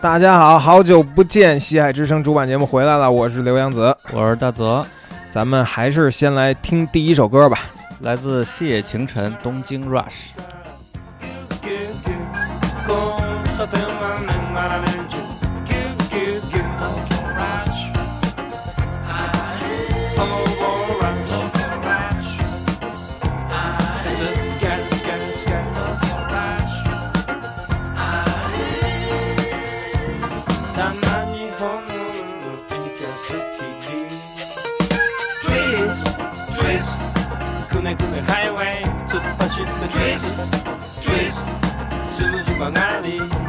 [0.00, 1.58] 大家好，好久不见！
[1.58, 4.86] 西海之声主板节目回来了，我是刘洋子，我是大泽，
[5.32, 7.58] 咱们还是先来听第一首歌吧，
[8.02, 10.28] 来自细野晴辰《东京 Rush》。
[40.26, 40.30] 来
[42.58, 43.47] 吧，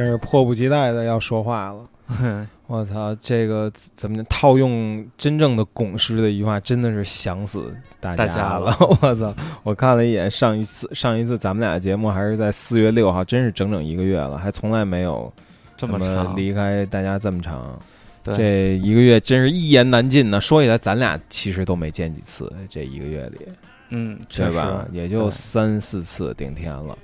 [0.00, 1.84] 真是迫不及待的要说话了。
[2.66, 8.74] 我操，这个怎么套用真正的拱师的一句话，真的是想死大家了。
[9.02, 15.32] 我操，我看了一眼上一次上一次咱们俩节目还是在四月六号，真是整整一个月了，还从来没有
[15.76, 17.78] 这么长离开大家这么长。
[18.22, 20.40] 对，这一个月真是一言难尽呢。
[20.40, 23.46] 说起来，咱俩其实都没见几次，这一个月里，
[23.90, 24.86] 嗯，对吧？
[24.92, 26.96] 也就三四次顶天了。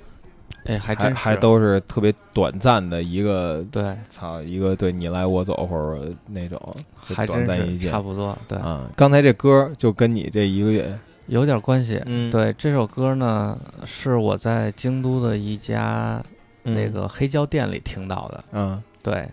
[0.67, 6.61] 哎，还还还都是特别短暂的一个，对，操，一个对你来我走或者那种，
[6.95, 8.85] 还短暂一见，差不多，对啊。
[8.95, 10.93] 刚才这歌就跟你这一个月
[11.27, 16.21] 有点关系，嗯，对，这首歌呢是我在京都的一家
[16.63, 19.25] 那个黑胶店里听到的，嗯，对，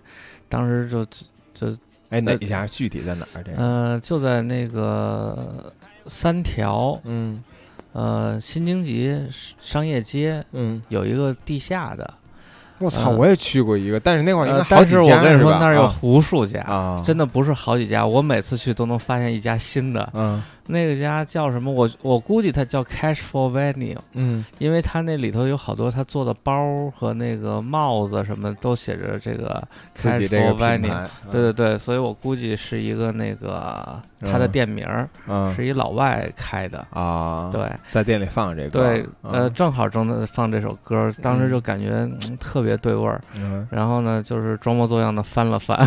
[0.49, 1.05] 当时就
[1.53, 1.77] 就
[2.11, 3.43] 哎哪一家具体在哪儿？
[3.43, 5.73] 这嗯，就在那个
[6.07, 7.43] 三条，嗯。
[7.95, 9.17] 呃，新经济
[9.61, 12.13] 商业街，嗯，有一个地下的。
[12.79, 14.99] 我操，我也去过一个，但是那块儿应该好几家。
[14.99, 18.05] 但是我跟你说，那儿有无数家啊，真的不是好几家。
[18.05, 20.11] 我每次去都能发现一家新的。
[20.13, 20.43] 嗯。
[20.67, 21.71] 那个家叫什么？
[21.73, 29.63] 我我估计它叫 Cash for Venue，嗯，因为它那里头有好多他做的包和那个帽子什么都写着这个
[29.97, 35.09] Cash for Venue，对对对，所以我估计是一个那个他的店名儿，
[35.55, 42.09] 是一老外开的啊，对，在店里放这个，对，呃，正好正在放这首歌，当时就感觉
[42.41, 43.21] 特别对味儿，
[43.71, 45.79] 然后呢，就是装模作样的翻了翻，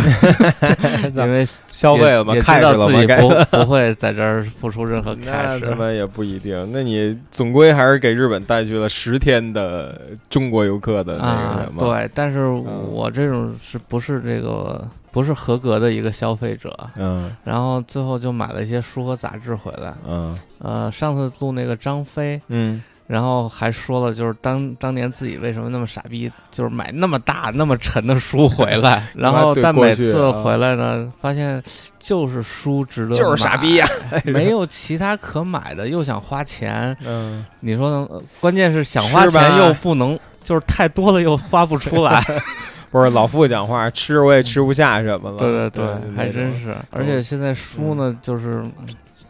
[1.16, 4.46] 因为消费了嘛，也知道自己不不会在这儿。
[4.68, 5.62] 付出任何开始。
[5.64, 6.70] 那他妈也不一定。
[6.74, 10.00] 那你总归还是给日本带去了十天的
[10.30, 11.80] 中国游客的那个什么？
[11.80, 16.78] 对，但是我这种是不是这个不是合格的一个消费者？
[16.98, 17.32] 嗯。
[17.44, 19.94] 然后最后就买了一些书和杂志回来。
[20.06, 20.38] 嗯。
[20.60, 22.42] 呃，上次录那个张飞。
[22.50, 22.84] 嗯。
[23.08, 31.64] 然后还说了，就是当当年自己为什么那么傻逼，就是买那么大那么沉的书回来， 然后但每次回来呢，发现
[31.98, 33.88] 就是书值得，就是傻逼呀，
[34.26, 38.22] 没有其他可买的，又想花钱，嗯，你说呢？
[38.42, 42.22] 关键是想花钱又不能，就是太多了又花不出来，
[42.92, 48.62] 不是老傅讲话，吃我也吃不下什么了，对对对，还真是，而且现在书呢，就是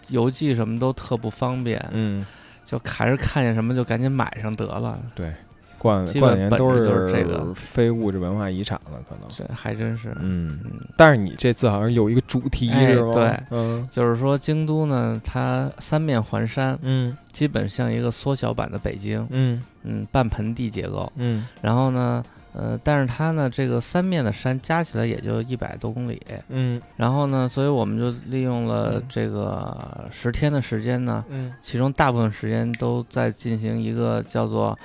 [0.09, 2.25] 邮寄什么都特不方便，嗯。
[2.67, 4.99] 就还是看见什么就赶紧买上得了。
[5.15, 5.33] 对，
[5.77, 9.29] 冠冠年都是这个非物质文化遗产了，可能。
[9.29, 10.13] 这，还真是。
[10.19, 10.59] 嗯，
[10.97, 13.11] 但是你这次好像有一个主题是吧？
[13.13, 22.21] 对，嗯，就是说京都呢，它三面环山，嗯，基本像一个缩小版的北京，嗯嗯，半盆地结构，嗯，然后呢。
[22.53, 34.77] 呃，但是它呢，这个三面的山加起来也就一百多公里，嗯，然后呢，所以我们就利用了这个十天的时间呢，嗯，其中大部分时间都在进行一个叫做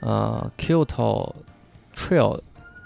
[0.00, 1.32] 呃 Kyoto
[1.94, 2.40] Trail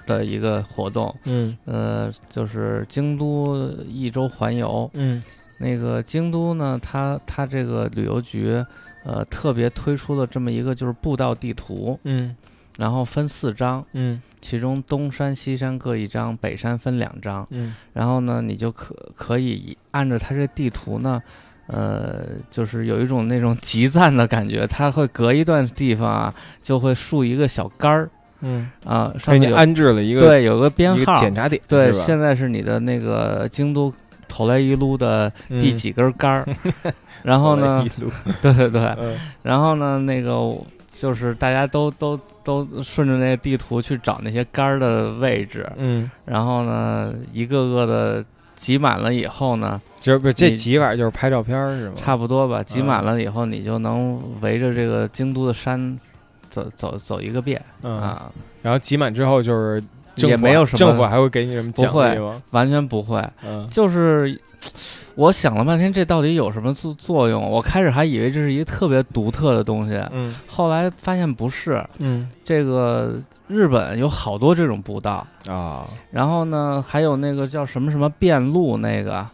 [0.06, 5.22] 的一个活动，嗯，呃，就是京都一周环游，嗯，
[5.56, 8.62] 那个京都呢，它它这个旅游局
[9.04, 12.37] 呃特别推出了这么一个就是步道地图，嗯，
[12.79, 14.21] 然后分四张，嗯。
[14.41, 17.47] 其中东山、西山各一张，北山分两张。
[17.49, 21.23] 嗯，然后呢，你就可可以按照它这地图呢，
[21.67, 28.11] 呃，就是有一种那种集赞的感觉，它会隔一段地方啊，就会竖一个小杆儿。
[28.41, 31.59] 嗯啊，上面安置了一个对，有个编号检查点。
[31.67, 33.91] 对，现在是你的那个京都
[34.29, 36.47] 头来一路的第几根杆儿？
[37.23, 37.82] 然后呢？
[38.43, 38.94] 对对对。
[39.43, 39.99] 然后呢？
[40.00, 40.55] 那个。
[40.96, 48.25] 就是大家都都都顺着那地图去找那些杆儿的位置，嗯，然后呢，一个个的
[48.55, 51.96] 挤满了以后呢，就是不是这挤完就是拍照片是吗？
[51.96, 55.99] 差不多吧，挤满了以后，你就能围着这个京都的山
[56.49, 58.31] 走走走一个遍啊。
[58.62, 59.82] 然后挤满之后就是
[60.17, 62.40] 也没有什么，政府还会给你什么奖励吗？
[62.52, 63.20] 完全不会，
[63.69, 64.40] 就是。
[65.14, 67.43] 我想了半天，这到底有什么作作用？
[67.50, 73.14] 我开始还以为这是一个特别独特的东西，嗯，后来发现不是，嗯，这个
[73.46, 79.26] 日本有好多这种步道啊，然后呢，还有那个叫什么什么变路那个，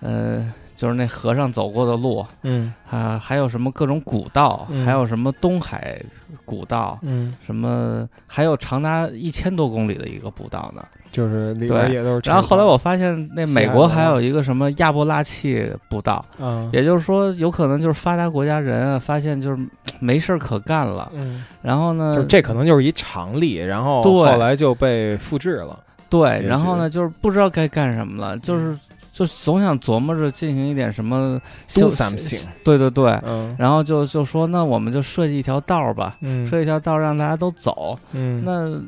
[0.00, 0.52] 呃。
[0.80, 6.02] 就是那和尚走过的路，嗯啊，还有什么各种古道，还有什么东海
[6.46, 12.22] 古道，嗯，什么还有长达一千多公里的一个步道呢，就是里边也都是。
[12.24, 19.58] 然后后来我发现，那美国还有一个什么亚伯拉契步道，嗯，也就是说，有可能就是发达国家人啊，发现就是
[19.98, 25.78] 没事儿可干了，嗯，然后呢，这可能就是一常例，然后后来就被复制了，
[26.08, 28.76] 对，然后呢，就是不知道该干什么了，就是。
[29.12, 31.38] 就总想琢磨着进行一点什么
[31.74, 38.80] ，do something，对对对，嗯，然后就就说那我们就设计一条道儿吧，嗯，设计一条道让大家都走，嗯，那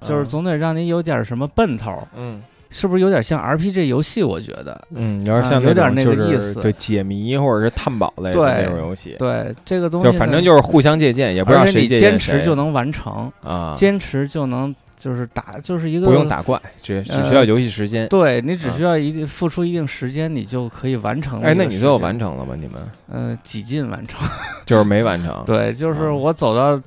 [0.00, 4.22] 就是总得让你有点什么奔头，嗯，是不是有点像 RPG 游戏？
[4.22, 14.74] 我觉得，嗯，有点像有点那个意思，对，解谜或者是探宝类的那种游戏，对，这个东西就反正就是互相借鉴，也不知道谁借坚持就能完成啊，坚持就能。
[15.00, 18.08] 就是打，就是一个不用打怪，只只需要游戏时间。
[18.08, 21.40] 对你只需要一定付出一定时间，你就可以完成。
[21.40, 22.56] 哎，那你最后完成了吗？
[22.58, 22.82] 你们？
[23.08, 24.28] 嗯，几近完成，
[24.66, 25.40] 就是没完成。
[25.46, 26.82] 对，就是我走到。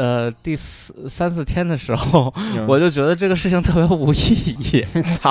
[0.00, 2.32] 呃，第四三四天的时候，
[2.66, 4.16] 我就觉得这个事情特别无意
[4.72, 4.82] 义。
[5.04, 5.30] 操，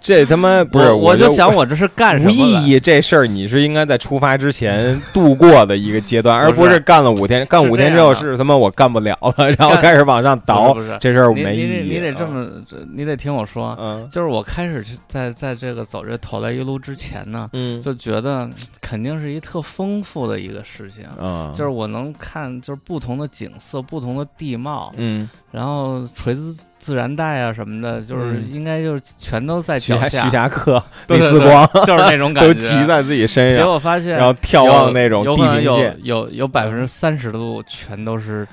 [0.00, 0.90] 这他妈不是！
[0.90, 2.30] 我就想，我这是干什么？
[2.30, 7.44] 无意义这事儿，你是应该在出发之前度过的一个阶段，而不是干了五天。
[7.44, 10.74] 干五天之后是他妈我干不了了， 然后开始往上倒。
[10.98, 11.92] 这事儿没意义。
[11.92, 12.48] 你得这么，
[12.90, 13.76] 你得听我说。
[13.78, 18.48] 嗯，就是我开始在在这个走这头来一路之前呢，嗯，就觉得
[18.80, 21.04] 肯定是一特丰富的一个事情。
[21.20, 23.97] 嗯，就是我能看，就是不同的景色不。
[23.98, 30.24] 不同的地貌，嗯，然后垂直自然带啊什么的，就是应该就是全都在脚下。
[30.24, 33.58] 徐霞客、李四光， 就是那种感觉， 都骑在自己身上。
[33.58, 38.46] 结果发现，然后眺望那种地平线，有有百分之三十的路全都是。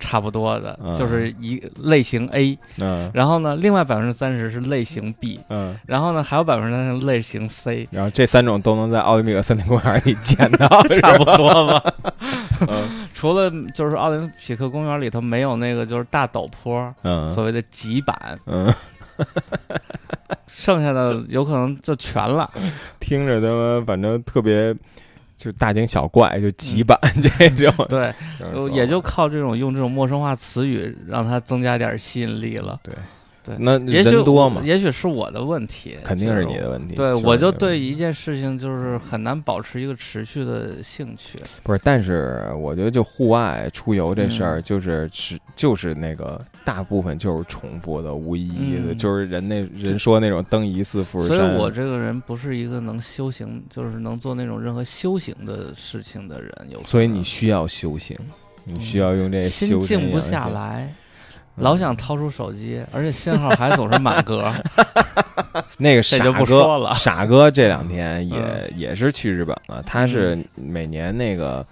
[0.00, 10.68] 差不多的，就是一类型 A，嗯，然后呢，另外百分之三十是类型 B，嗯，然后呢，还有百分之三十类型 C，然后这三种都能在奥林匹克森林公园里见到，
[11.00, 11.82] 差不多吧。
[13.18, 18.72] 除了就是奥林匹克公园里头没有那个就是大陡坡，嗯，所谓的极板，嗯，
[20.46, 22.48] 剩下的有可能就全了。
[23.00, 24.72] 听着他妈反正特别。
[25.36, 27.72] 就是大惊小怪，就几版这种。
[27.88, 28.12] 对，
[28.72, 32.80] 也就靠这种用这种陌生化词语，让它增加点吸引力了。
[32.82, 32.92] 对。
[33.58, 34.60] 那人多嘛？
[34.64, 36.94] 也许是我的问题，肯定是你的问题。
[36.94, 41.38] 对，我就对一件事情就是很难保持一个持续的兴趣。
[41.62, 51.36] 不是，但是我觉得就户外出游这事儿，就是是就是那个大部分就是重复的、无意义的，就是人那人说那种登一次富士山。
[51.36, 56.52] 所以我这个人不是一个能修行，就是能做那种任何修行的事情的人。
[56.70, 58.18] 有，所以你需要修行，
[58.64, 60.92] 你需要用这心静不下来。
[61.58, 64.52] 老想掏出手机，而且信号还总是满格。
[65.76, 69.82] 那个傻哥，傻哥这两天也也是去日本了。
[69.84, 71.64] 他是每年那个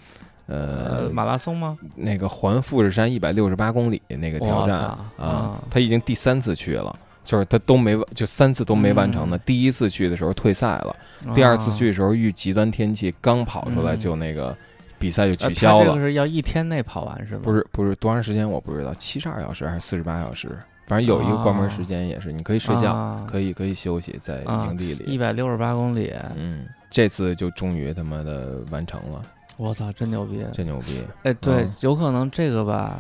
[0.46, 1.76] 呃马拉松吗？
[1.94, 4.78] 那个环富士山一百六十八公里那个挑战
[5.16, 9.38] 啊，他已经第三次去了，就是他都没就三次都没完成的。
[9.38, 10.96] 第一次去的时候退赛了，
[11.34, 14.56] 第二次去的时候遇极端天气，刚跑出来就那个。
[14.98, 15.86] 比赛就取消了。
[15.86, 17.40] 这个是要一天内跑完是吗？
[17.44, 25.04] 不是，不是多长时间我不知道，七十二小时还是四十八小时，反正有一个关门时间也是，你可以睡觉，可以可以休息在营地里。
[25.06, 29.22] 一百六十八公里，嗯，这次就终于他妈的完成了。
[29.56, 30.44] 我操，真牛逼！
[30.52, 31.02] 真牛逼！
[31.22, 32.98] 哎，对，有可能这个吧，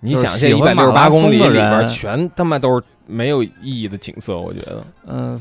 [0.00, 4.84] 你想这一百六十八公里里边全他妈都是没有意义的景色，我觉得。
[5.06, 5.40] 嗯。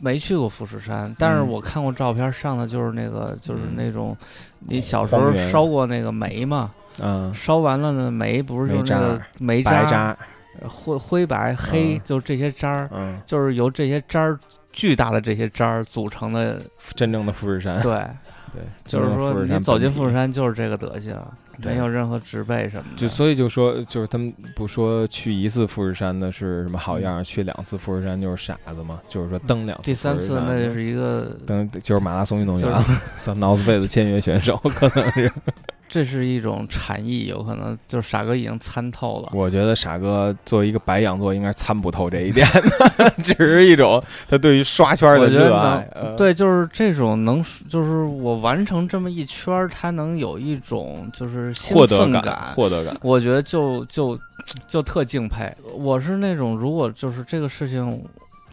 [0.00, 4.16] 没去过富士山，但是我看过照片，上的就是那个，就是那种，
[4.60, 10.16] 你小时候烧过那个煤嘛，嗯，烧完了呢，煤不是就是那个煤渣，
[10.68, 14.38] 灰灰白黑，就这些渣儿，嗯，就是由这些渣儿
[14.72, 16.60] 巨大的这些渣儿组成的
[16.94, 17.94] 真正的富士山，对，
[18.54, 21.16] 对，就是说你走进富士山就是这个德行。
[21.64, 29.00] 没有任何植被什么的，就所以就说，就是他们不说去一次富士山的是什么好样，去两次富士山就是傻子嘛？
[29.08, 32.84] 就是说登两次，第三次那就是一个登就是马拉松运动员，
[33.16, 35.30] 算脑子被子签约选手，可能是。
[35.88, 39.30] 这是一种禅意，有可能就是傻哥已经参透了。
[39.32, 42.46] 我觉得傻哥作为一个白羊座，应该参不透这一点，
[43.22, 45.88] 只是一种他对于刷圈的热爱。
[46.16, 52.96] 对，就是这种能，就是我完成这么一圈，他能有一种就是获得感，获得感。
[53.02, 54.18] 我觉得就就
[54.66, 55.54] 就特敬佩。
[55.74, 58.04] 我是那种，如果就是这个事情，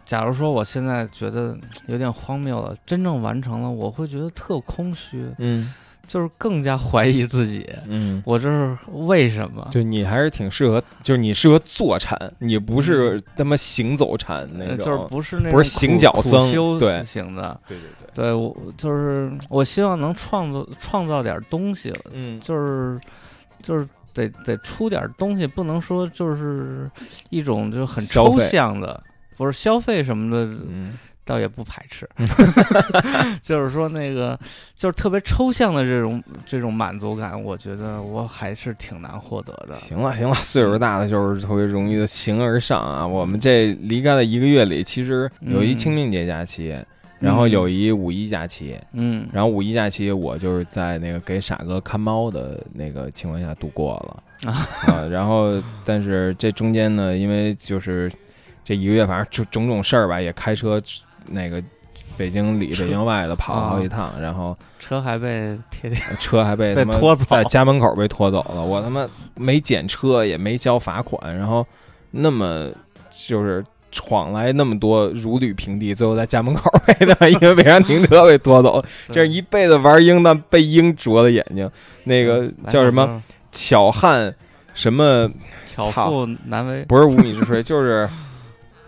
[0.06, 5.28] 假如说我现在觉得有点荒谬了，真正完成了，我会觉得特空虚。
[5.38, 5.74] 嗯。
[6.06, 9.66] 就是更加怀疑自己，嗯，我这是为什么？
[9.70, 17.02] 就你还是挺适合，就是你适合坐禅，你不是他妈行走禅那种，就是不是那不是行脚僧对。
[17.04, 17.82] 型的，对对
[18.14, 23.00] 对，对我就是我希望能创造创造点东西，嗯，就是
[23.62, 26.90] 就是得得出点东西，不能说就是
[27.30, 29.02] 一种就很抽象的，
[29.36, 30.98] 不是消费什么的，嗯。
[31.24, 32.08] 倒也不排斥，
[33.42, 34.38] 就是说那个，
[34.74, 39.74] 就是特别抽象的这种这种满足感，我觉得我还是挺难获得的。
[39.76, 43.06] 行了行了，岁数大的就是特别容易的形而上啊。
[43.06, 46.76] 我们这离开了一个月里，其实有一清明节假期，
[47.18, 55.08] 然后有一五一假期，嗯，然后五一假期我就是在那个给傻哥看猫的那个情况下度过了啊。
[55.10, 58.12] 然后但是这中间呢，因为就是
[58.62, 60.78] 这一个月，反正就种种事儿吧，也开车。
[61.26, 61.62] 那个
[62.16, 68.62] 北京里、北京外的跑了好几趟，然后车还被贴贴， 车还被被拖走，在家门口被拖走了。
[68.62, 71.66] 我他妈没检车，也没交罚款，然后
[72.12, 72.70] 那么
[73.10, 78.84] 就是闯来那么多如履平地，最后在家门口被他，因为违章停车被拖走了。
[79.10, 81.68] 这是一辈子玩鹰的，被鹰啄了眼睛。
[82.04, 84.32] 那个叫什么巧汉
[84.72, 85.28] 什么
[85.66, 88.08] 巧妇难为， 不是无米之炊，就是。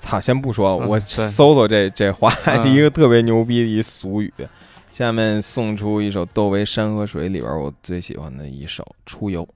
[0.06, 2.32] 好，先不说，我搜搜这这话，
[2.64, 4.32] 一个特别牛逼的一俗语。
[4.88, 9.46] 下面送出一首窦唯《山河水》里边我最喜欢的一首《出游》。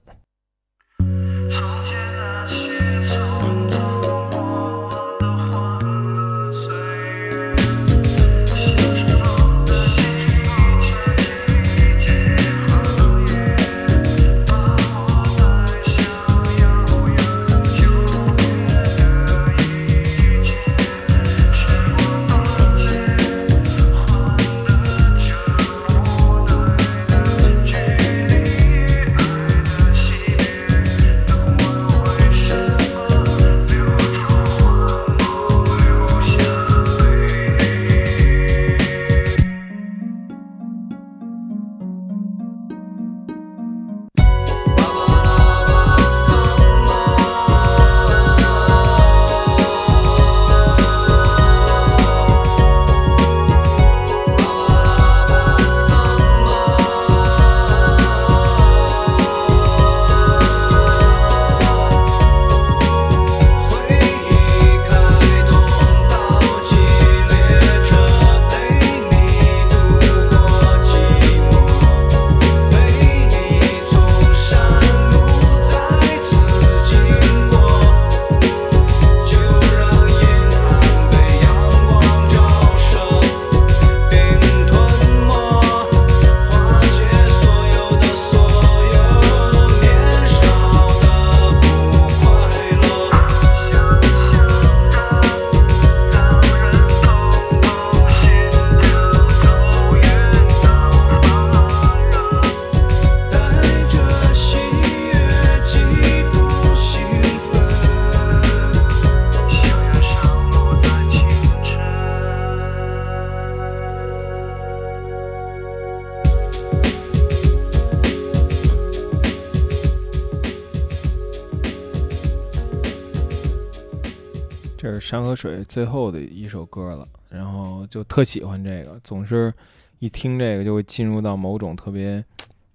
[125.11, 129.53] 山河水最后的一首歌了，然后就特喜欢这个，总是
[129.99, 132.23] 一听这个就会进入到某种特别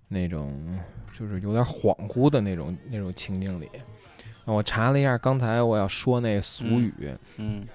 [0.06, 0.78] 那种
[1.18, 3.66] 就是有点恍惚的那种那种情境里。
[4.44, 6.92] 我查了一下，刚才我要说那俗语，
[7.38, 7.66] 嗯，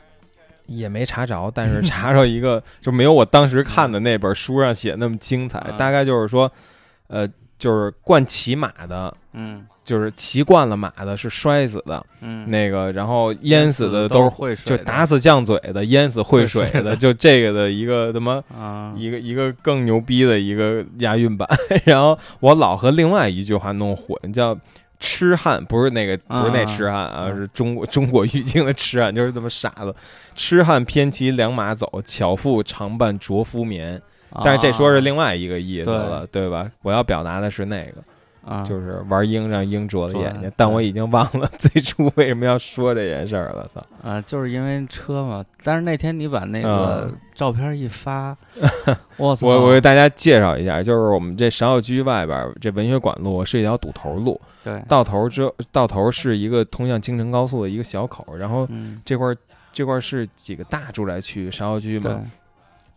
[0.67, 5.59] 也没查着，但是 查着一个就没有我当时看的那本书上写那么精彩。
[5.75, 6.51] 大概就是说，
[7.07, 7.27] 呃，
[7.61, 9.63] 就是惯骑马的，嗯。
[9.83, 18.41] 就是骑惯了马的是摔死的，嗯，那个然后淹死的都是会水就打死犟嘴的，淹死会水的，就这个的一个什么
[18.95, 21.49] 一个一个更牛逼的一个押韵版。
[21.83, 24.55] 然后我老和另外一句话弄混，叫
[24.99, 29.93] 痴汉，不是那个不是那痴汉啊，是中国中国语境的痴汉，就是这么傻子。
[30.35, 33.99] 痴汉偏骑良马走，巧妇常伴拙夫眠。
[34.43, 36.69] 但是这说是另外一个意思了，对吧？
[36.81, 38.03] 我要表达的是那个。
[38.43, 43.69] 啊，就是玩鹰让鹰啄了眼睛，但我已经忘了最初为什么要说这件事儿了。
[43.71, 45.45] 操啊，就是因为车嘛。
[45.63, 48.35] 但是那天你把那个照片一发，
[49.17, 49.45] 我操！
[49.45, 58.67] 我我给大家介绍一下，就是我们这芍药居外边这文学馆路是一条堵头路，对，到头之到头是一个通向京承高速的一个小口，然后
[59.05, 59.35] 这块
[59.71, 62.19] 这块是几个大住宅区，芍药居嘛，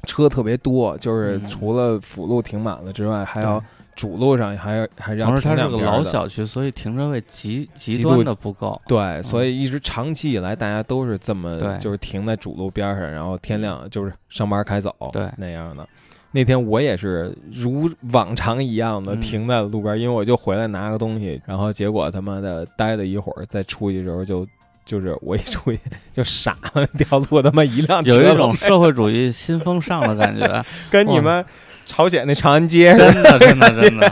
[0.05, 3.63] 车特别多，就是除了辅路停满了之外，还要。
[3.97, 8.81] 主路上还还让同时它是个老小区，所以停车位极极端的不够。
[8.89, 15.89] 对，所以一直长期以来大家都是这么，就是停在主路边上，然后天亮就是上班开走，对那样的。
[16.33, 24.45] 那天我也是如往常一样的停在路边，因为我就回来拿个东西，然后结果他妈的待了一会儿，再出去的时候就
[24.85, 25.81] 就是我一出去
[26.13, 31.45] 就傻了， 掉路他妈一辆车，有一种社会主义新风尚的感觉， 跟你们。
[31.87, 34.11] 朝鲜那长安街，真的真的真 的，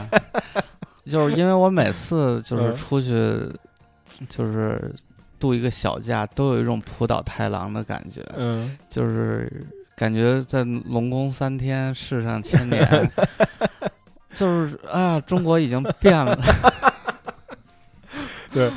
[1.07, 3.09] 就是因为我每次就是出去，
[4.29, 4.93] 就是
[5.39, 9.65] 度一个小假，都有一种浦岛太郎的感觉，嗯，就是
[9.97, 13.09] 感觉在龙宫三天，世上千年，
[14.35, 16.39] 就是啊，中国已经变了，
[18.53, 18.69] 对，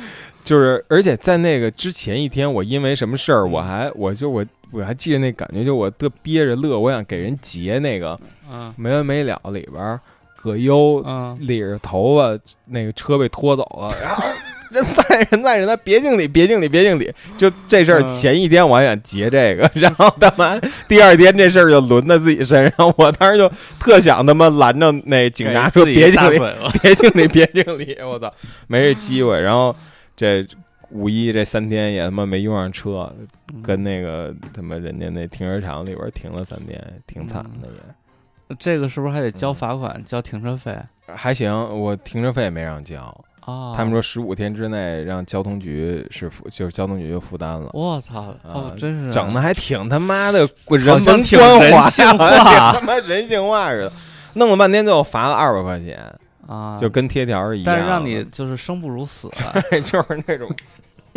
[0.47, 4.45] 就是而且在那个之前一天，我因为什么事儿，我还我就我。
[4.69, 8.19] 我还记得那感觉，就我特憋着乐，我想给人截那个，
[8.51, 9.97] 嗯，没完没了里边
[10.35, 14.25] 葛优，嗯，理着头发，那个车被拖走了，然后
[14.69, 26.37] 人在人在人，他别敬礼，别敬礼，别敬礼，就这事儿前一天我还想截这个，然后他妈第二天这事儿就轮到自己身上，我当时就特想他妈拦着那警察说别敬礼，
[26.81, 28.29] 别敬礼，别敬礼，我操，
[28.67, 29.73] 没这机会，然后
[30.17, 30.45] 这。
[30.89, 33.13] 五一这三天也他妈没用上车，
[33.61, 38.55] 跟那个他妈人家那停车场里边停了三天，挺惨的也。
[38.57, 40.79] 这个是不是还得交罚款、交停车费？
[41.13, 43.01] 还行，我停车费也没让交
[43.41, 43.73] 啊。
[43.75, 47.69] 他们说十五天之内让交通局是负，就是交通局就负担了。
[47.73, 48.33] 我操！
[48.43, 53.91] 哦，真是整的还挺他妈的人文关怀，挺 他妈人性化似的，
[54.35, 56.01] 弄了半天最后罚了二百块钱。
[56.47, 59.29] 啊，就跟贴条一样，但是让你就是生不如死，
[59.83, 60.49] 就是那种。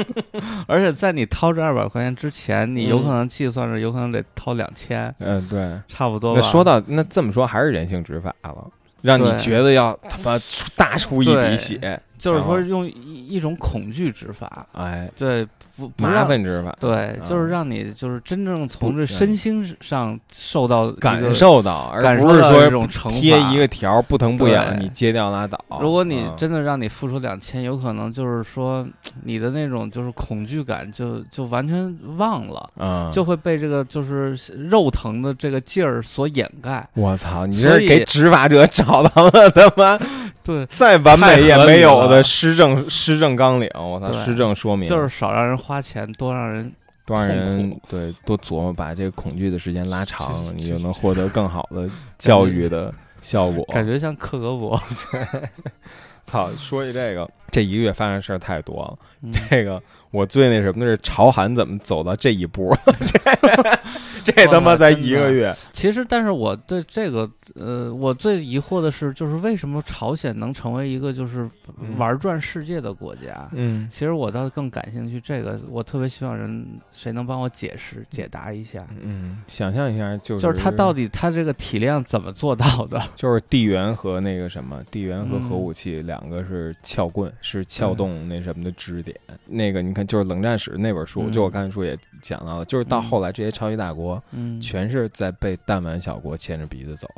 [0.66, 5.14] 而且在你掏这二百块钱之前，你有可能计算着有可能得掏两千。
[5.18, 6.34] 嗯，对，差不多。
[6.34, 8.70] 那说到那这么说，还是人性执法了，
[9.02, 14.66] 让你觉得要他妈出大出一笔血，就是说用一一种恐惧执法。
[14.72, 15.44] 哎，对。
[15.76, 25.59] 不麻烦执法，对，就是让你就是真正从这身心上受到感受到，而不是说这种贴一个条不疼不痒，你揭掉拉倒。
[25.80, 28.87] 如果你真的让你付出两千，有可能就是说
[29.24, 34.37] 你的那种就是恐惧感就就完全忘了，就会被这个就是
[34.68, 36.87] 肉疼的这个劲儿所掩盖。
[36.92, 39.98] 我操，你这是给执法者找到了他妈
[40.44, 43.70] 对再完美也没有的施政施政纲领。
[43.74, 45.56] 我操，施政说明就是少让人。
[45.56, 46.72] 花钱多让人
[47.06, 53.64] 多让人对多琢磨，把这个恐惧的时间拉长， 你就能获得更好的教育的效果。
[53.72, 54.78] 感觉像克格勃。
[56.24, 59.32] 操，说起这个，这一个月发生事儿太多了。
[59.50, 62.74] 这个我最那什么的是朝韩怎么走到这一步？
[64.22, 65.54] 这他妈才一个月。
[65.72, 71.48] 其实，但是我对这个，呃，我最疑惑的是，就是为什么朝鲜能成为一个就是
[71.96, 73.48] 玩转世界的国家？
[73.52, 78.86] 嗯，其实我倒更感兴趣这个，我特别希望人谁能帮我解释解答一下。
[79.00, 83.02] 嗯，想象一下，就是就是他到底他这个体量怎么做到的？
[83.16, 89.18] 就是地缘和那个什么，地缘和核武器两个是撬棍，是撬动那什么的支点。
[89.46, 94.22] 那个你看，就是冷战史那本书，就我刚才说也讲到了，就是到后来这些超级大国。
[94.32, 97.08] 嗯，全是在被弹丸小国牵着鼻子走，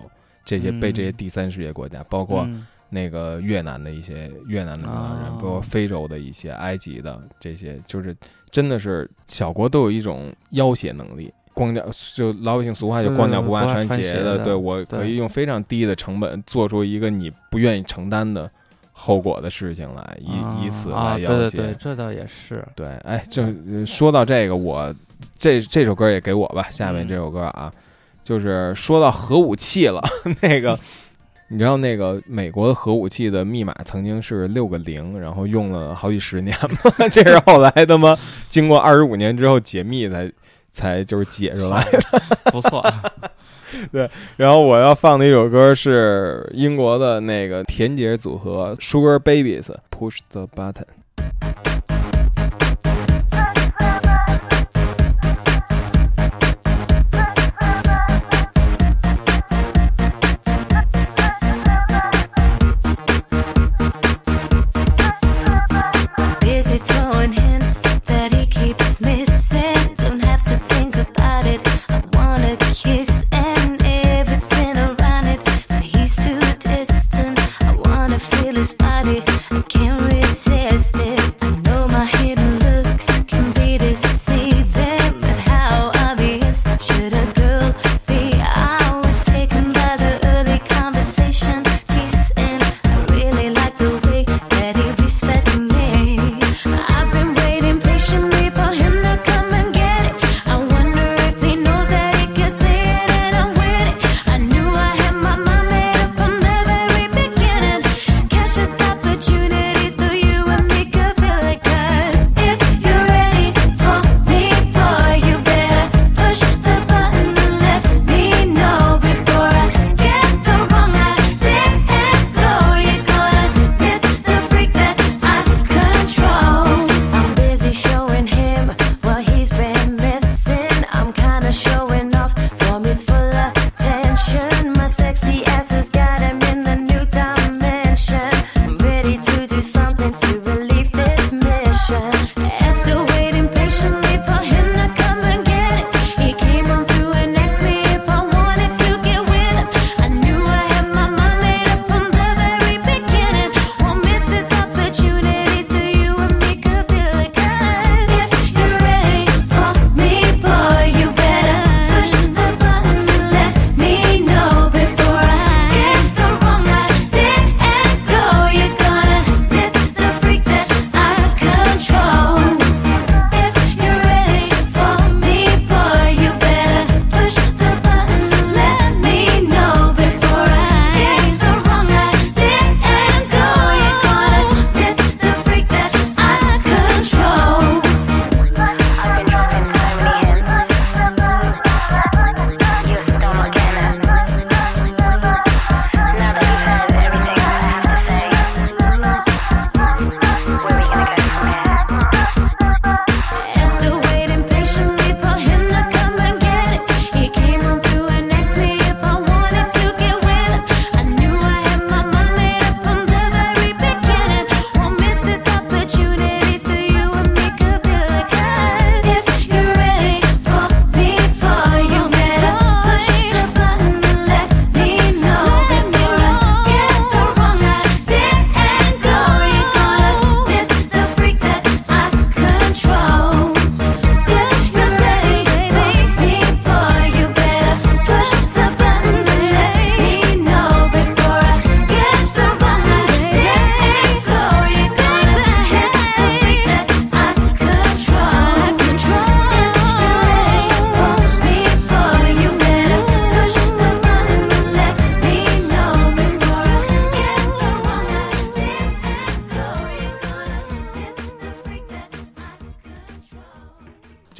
[0.44, 2.48] 这些被这些第三世界国家，包括
[2.88, 8.14] 那个越南的一些越南的领导人，包括非洲的一些埃及的这些，就是
[8.50, 11.32] 真的是小国都有一种要挟能力。
[11.54, 18.50] 光脚就老百姓俗话就光脚不怕穿鞋的，对我可以用非常低的成本做出一个你不愿意承担的
[19.02, 21.50] 后果的事情来，以以此来要挟。
[21.50, 22.64] 对对对，这倒也是。
[22.76, 23.42] 对，哎，就
[23.84, 24.94] 说到这个，我
[25.36, 26.68] 这这首歌也给我吧。
[26.70, 27.72] 下面这首歌啊，
[28.22, 30.00] 就是说到核武器了，
[30.40, 30.78] 那个。
[31.48, 37.06] 你知道那个美国的核武器的密码曾经是六个零，然后用了好几十年吗？
[37.12, 38.16] 这是后来他妈
[38.48, 40.32] 经过二十五年之后解密才
[40.72, 42.00] 才就是解出来的，
[42.50, 42.82] 不错。
[43.90, 50.86] 对，然后我要放的一首歌是英国的那个甜姐组合 Sugar Babies Push the Button。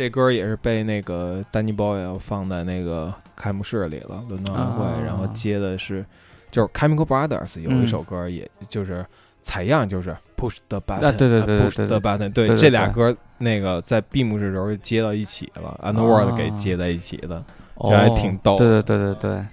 [0.02, 6.04] 这歌也是被那个丹尼鲍要放在那个开幕式里了，伦敦奥运会，然后接的是，
[6.50, 9.06] 就是 Chemical Brothers 有一首歌，也就是
[9.42, 17.40] 采样，就是 Push the Button，对对对，Push the Button，对这俩歌那个在闭幕式时候接到一起了，Underworld 给接在一起的，
[17.84, 18.58] 这还挺逗。
[18.58, 19.46] 对对对对对。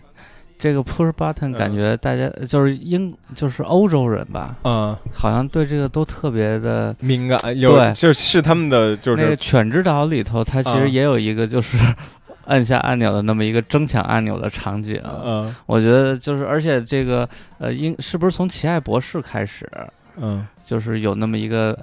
[0.60, 11.78] 这个 push button 感觉大家就是英就是欧洲人吧，嗯，好像对这个都特别的敏感，对，就是是他们的就是那个犬之岛里头，它其实也有一个就是
[12.46, 15.02] 按下按钮的那么一个争抢按钮的场景。
[15.24, 19.70] 嗯，我觉得就是，而且这个呃，英是不是从奇爱博士开始？
[20.18, 21.78] 嗯，就是有那么一个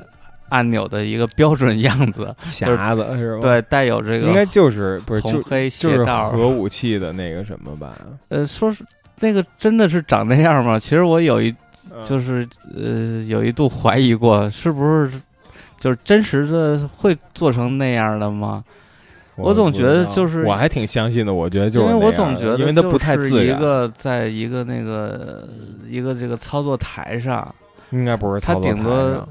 [0.48, 3.40] 按钮的一个标准样子， 匣子是吧？
[3.40, 7.94] 对，带有这个应该就是不是红黑就是核武器的那个什么吧？
[8.28, 8.84] 呃，说是
[9.20, 10.78] 那个真的是长那样吗？
[10.78, 11.54] 其实我有一
[12.02, 15.10] 就是呃有一度怀疑过，是不是
[15.78, 18.62] 就是真实的会做成那样的吗？
[19.36, 25.46] 我总觉得就是我还挺相信的，我觉得就是因为我总觉得因为它不太自然，一个在一个那个
[25.88, 27.54] 一个这个操作台上。
[27.90, 29.28] 应该不是，他顶多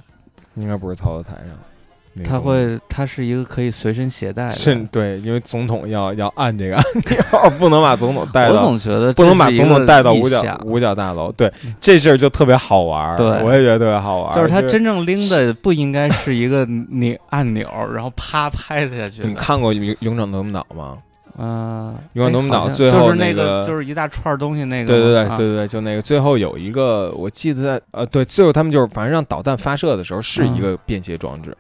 [0.56, 4.52] 应该不是操作台上，他会，它是一个可以随身携带的。
[4.52, 8.54] 是，对，因为总统要要按这个按钮， 不能把总统带到。
[8.54, 11.30] 我总觉得不能把总统带到五角五角大楼。
[11.34, 13.18] 对，这事儿就特别好玩。
[13.18, 14.34] 对，我也觉得特别好玩。
[14.34, 19.24] 就是他真正拎的不应该是一个那按钮，然后啪拍下去。
[19.24, 20.98] 你看过《勇勇者斗恶岛》吗？
[21.38, 31.56] 嗯，勇者斗恶岛最后那个就是一大串东西，那个对对对对对对，就那个最后有一个，我记得在呃，对，最后他们就是反正让导弹发射的时候是一个便携装置，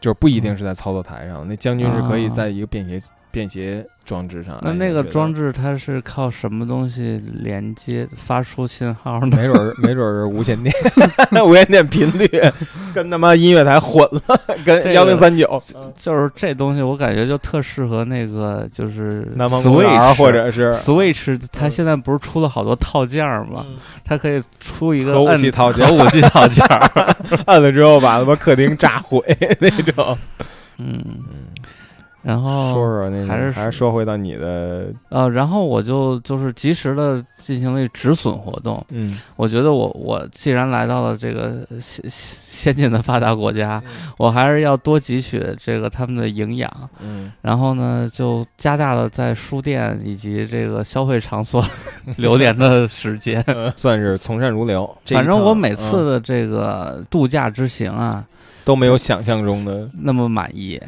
[0.00, 3.00] 就是不一定是在操作台上，那将军是可以在一个便携
[3.30, 3.86] 便携。
[4.08, 9.36] 装置上，那那个装置它是靠什么东西连接发出信号呢？
[9.36, 10.74] 没准儿，没准儿是无线电，
[11.44, 12.26] 无线电频率
[12.94, 15.62] 跟他妈音乐台混了， 跟幺零三九，
[15.94, 23.66] 就是这东西，我感觉就特适合那个就是 Switch 或者是 Switch，它现在不是出了好多套件吗？
[24.06, 26.64] 它可以出一个核武器套件，核武器套件，
[27.44, 29.22] 按了之后把他妈客厅炸毁
[29.60, 30.16] 那种，
[30.78, 31.04] 嗯。
[32.20, 38.84] 然后说说那还是还是说回到你的呃，然后我就就是及时的进行了止损活动。
[38.90, 43.80] 嗯，我觉得我我既然来到了这个先先进的发达国家，
[44.18, 46.70] 我还是要多汲取这个他们的营养。
[47.00, 51.64] 嗯，然后呢，就加大了在书店以及这个消费场所
[52.18, 53.42] 流连的时间，
[53.76, 54.92] 算是从善如流。
[55.06, 58.24] 反正我每次的这个度假之行啊。
[58.68, 60.78] 都没有想象中的那么满意，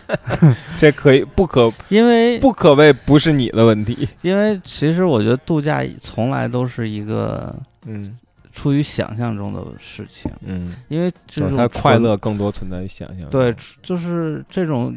[0.80, 4.08] 这可以不可， 因为不可谓不是你的问题。
[4.22, 8.16] 因为其实我觉得度假从来都是一个嗯，
[8.50, 13.28] 出于想象中的事情，嗯，因为这种它快乐更多存在于想象。
[13.28, 14.96] 对，就是这种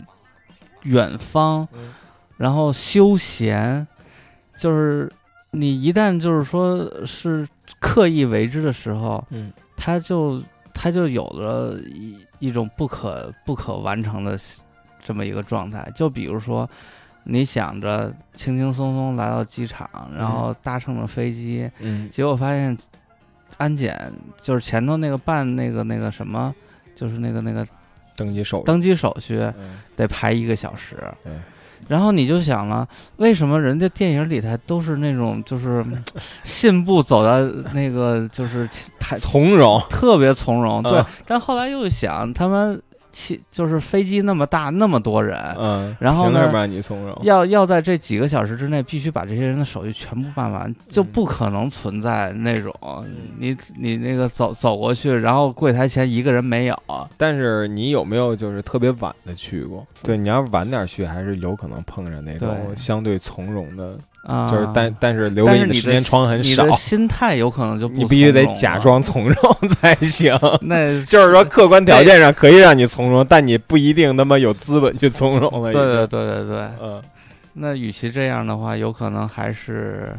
[0.83, 1.67] 远方，
[2.37, 3.85] 然后休闲，
[4.55, 5.11] 就是
[5.51, 7.45] 你一旦就是说是
[7.81, 10.41] 刻意为之的时候，嗯，他就。
[10.81, 14.35] 他就有了一一种不可不可完成的
[15.03, 16.67] 这么一个状态，就比如说，
[17.23, 22.75] 你想着轻轻松松来到机场，然后搭乘了飞机，嗯，结果发现
[23.57, 26.51] 安检就是前头那个办那个那个什么，
[26.95, 27.63] 就是那个那个
[28.15, 29.37] 登机手登机手续
[29.95, 31.31] 得排一个小时，对。
[31.87, 35.85] 然后你就想了，为什么人家电影里头都是那种就是
[36.43, 38.67] 信步走的那个就是
[38.99, 40.81] 太从容，特别从容。
[40.83, 42.81] 对，但后来又想他们。
[43.12, 46.52] 气就是飞机那么大那么多人，嗯，然后呢，
[47.21, 52.74] 要要在这几个小时之内必须把这些人的手续全部办完，就不可能存在那种
[53.38, 56.78] 你你那个走走过去，然后柜台前一个人没有。
[57.17, 59.86] 但是你有没有就是特别晚的去过？
[60.04, 63.97] 对，你要是晚点去，还是有可能碰上那种相对从容的。
[64.23, 69.36] 啊，就是但但是留给你的时间窗很少，你的心态有可能就你必须得假装从容
[69.81, 70.38] 才行。
[70.62, 75.71] 那就是说客观条件上可以让你从容，但你不一定那么有资本去从容了。
[75.71, 77.01] 对对对对对，嗯，
[77.53, 80.15] 那与其这样的话，有可能还是。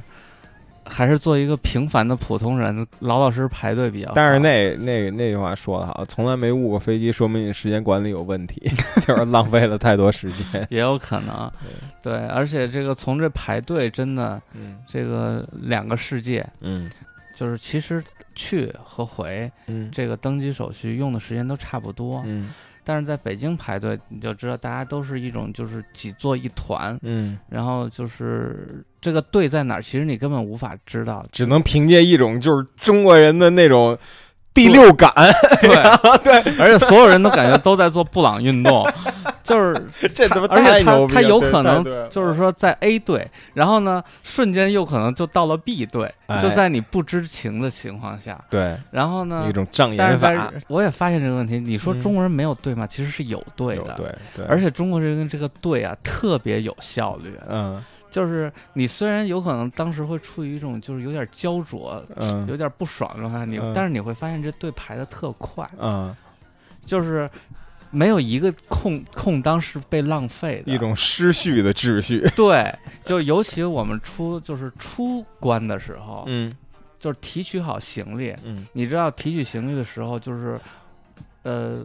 [0.85, 4.15] 还是做一个平凡的普通人，老老实实排队比较好。
[4.15, 8.61] 但是那那那句话说的好，从来没误过飞机，说明你时间管理有问题，
[9.07, 10.67] 就是浪费了太多时间。
[10.71, 11.51] 也有可能，
[12.03, 16.91] 对，而且这个从这排队真的，嗯，这个两个世界，嗯，
[17.35, 18.03] 就是其实
[18.35, 22.53] 去和回，嗯，这个登机手续用的时间都差不多，嗯。
[22.85, 33.97] 但是在北京排队，你就知道大家都是一种就是挤作一团，嗯，然后就是这个队在哪儿，其实你根本无法知道，只能凭借一种就是中国人的那种
[34.55, 35.13] 第六感，
[35.61, 35.71] 对
[36.23, 38.87] 对，而且所有人都感觉都在做布朗运动。
[39.43, 39.75] 就是
[40.15, 40.47] 这怎么？
[40.49, 48.39] 而且他他有可能就是说在 A 队，然后呢，瞬间又可能就到了 B 队，就在你不知情的情况下。
[48.49, 48.77] 对。
[48.93, 49.47] 然后呢？
[49.49, 50.53] 一种障眼法。
[50.69, 51.59] 我也发现这个问题。
[51.59, 52.87] 你说中国人没有队吗？
[52.87, 53.95] 其实是有队的。
[53.97, 54.45] 对对。
[54.47, 57.37] 而且中国人这个队啊，特别有效率。
[57.49, 57.83] 嗯。
[58.13, 65.69] 就是你虽然有可能当时会处于一种就是有点焦灼，嗯，有点不爽的话，你但是你会发现这队排的特快。
[65.79, 66.15] 嗯。
[66.85, 67.29] 就是。
[67.95, 72.27] 没有一个空空当是被浪费的，一种失序的秩序。
[72.35, 76.51] 对，就尤其我们出就是出关的时候，嗯，
[76.99, 80.59] 就是提取好行李，嗯，你知道提取行李的时候，就是
[81.43, 81.85] 呃，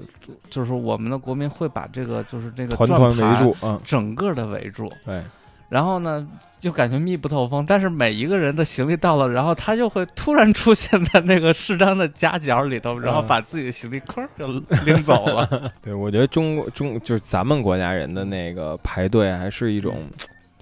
[0.49, 5.21] 就是我们的国民会把这个就是这个团团围住，嗯，整个的围住，对。
[5.69, 6.25] 然后呢，
[6.59, 7.65] 就感觉密不透风。
[7.67, 14.47] 但是每一个人的行李到了，然后他就会突然出现在那个适当的夹角里头，然后把自己的行李哐就
[14.85, 15.71] 拎走了。
[15.83, 20.07] 对，我觉得中国中就是咱们国家人的那个排队，还是一种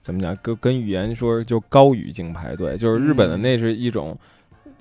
[0.01, 0.35] 怎么讲？
[0.41, 4.17] 跟跟语言说就高语境排队，就是日本的那是一种，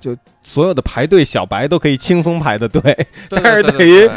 [0.01, 4.11] 就所有的排队小白都可以轻松排的队，但是对于。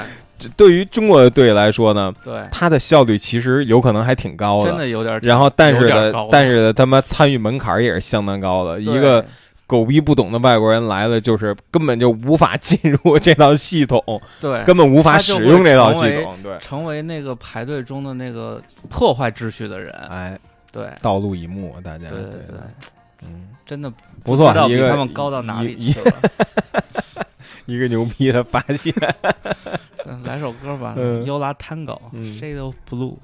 [0.56, 5.20] 对于中国的队来说呢，对他的效率其实有可能还挺高的，真的有点。
[5.22, 8.80] 然后，但是的，但是的，他妈参与门槛也是相当高的。
[8.80, 9.26] 一个
[9.66, 14.02] 狗逼不懂的外国人来了，就是根本就无法 进入这套系统，
[14.40, 19.94] 对，根本无法使用这套系统，对，成为那个排队中的那个破坏秩序的人。
[20.10, 20.40] 哎，
[20.72, 22.58] 对，道路一目，大家对对对，
[23.24, 23.92] 嗯，真的
[24.24, 26.14] 不错，一个他们高到哪里去了？
[27.66, 28.94] 一个牛逼的发现。
[30.24, 32.00] 来首歌吧，《Yola Tango》
[32.40, 33.18] ，Shade of Blue。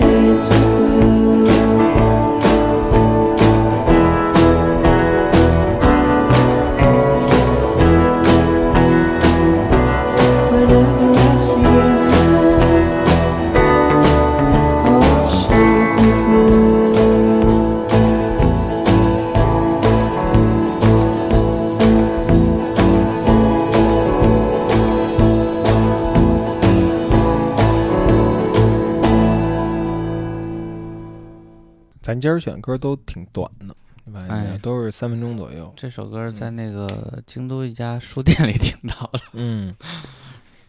[0.00, 0.77] 今
[32.38, 33.76] 儿选歌都挺短的，
[34.28, 35.70] 哎，都是三分钟左右。
[35.76, 36.88] 这首歌在那个
[37.26, 39.20] 京都一家书店里听到的。
[39.32, 39.74] 嗯，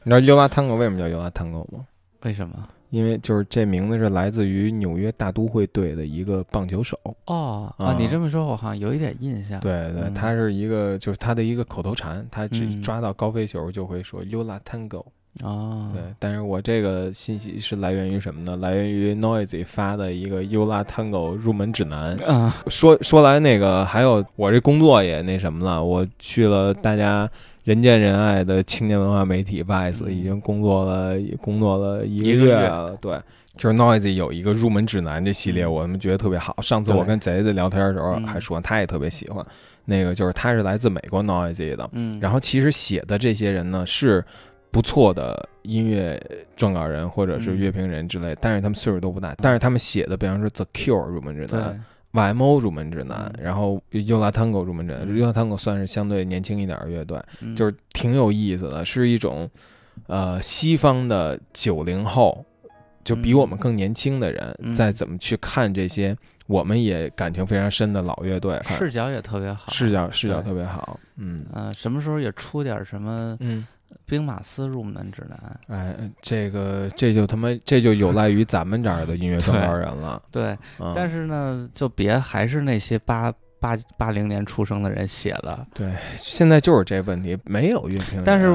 [0.04, 1.86] 你知道拉 Tango 为什么叫拉 Tango 吗？
[2.24, 2.68] 为什么？
[2.90, 7.00] 因为就是这名字是来自于纽约大都会队的一个棒球手。
[7.28, 9.60] 哦啊，你这么说，我好像有一点印象。
[9.60, 15.06] 对对，他是一个，就是他的一个口头禅，他只抓到高飞球就会说拉 Tango。
[15.44, 18.58] 哦，对，但是我这个信息是来源于什么呢？
[18.58, 22.18] 来源于 Noisy 发的一个 Ula Tango 入门指南。
[22.18, 27.30] 啊，说说来那个，还有我这工作也那什么了，我去了大家
[27.64, 32.98] 人见人爱的青年文化媒体 Vice，已经工作了工作了一个月了。
[33.00, 33.18] 对，
[33.56, 36.60] 就是 Noisy 有一个入门指南这系列，我们觉得特别好。
[36.62, 39.46] 上次我跟贼贼聊天的时候还说，他也特别喜欢。
[39.86, 44.26] 那个就是他是来自美国 Noisy 的，嗯，然后其实写的这些人呢是。
[44.72, 46.22] 不错的音乐
[46.58, 51.84] 撰稿人或者是乐评人之类，但是他们岁数都不大，但是他们写的，比方说《The Cure》入门指南。
[52.12, 57.22] YMO 入门指南，然后 Ula Tango 入门指南，Ula Tango 算是相对年轻一点的乐队，
[57.56, 59.48] 就是挺有意思的，是一种
[60.08, 62.44] 呃西方的九零后，
[63.04, 66.18] 就比我们更年轻的人在怎么去看这些
[66.48, 71.46] 我们也感情非常深的老乐队，视角也特别好，视角视角特别好，嗯。
[71.54, 73.68] 呃，什么时候也出点什么嗯。
[74.06, 80.22] 兵马司入门指南，哎，这个这就他妈这就有赖于咱们这儿的音乐创作人了。
[80.32, 80.58] 对，
[80.96, 85.68] 但是呢，就别还是那些八八八零年出生的人写的。
[85.74, 88.24] 对，现在就是这问题，没有乐评。
[88.26, 88.48] 但是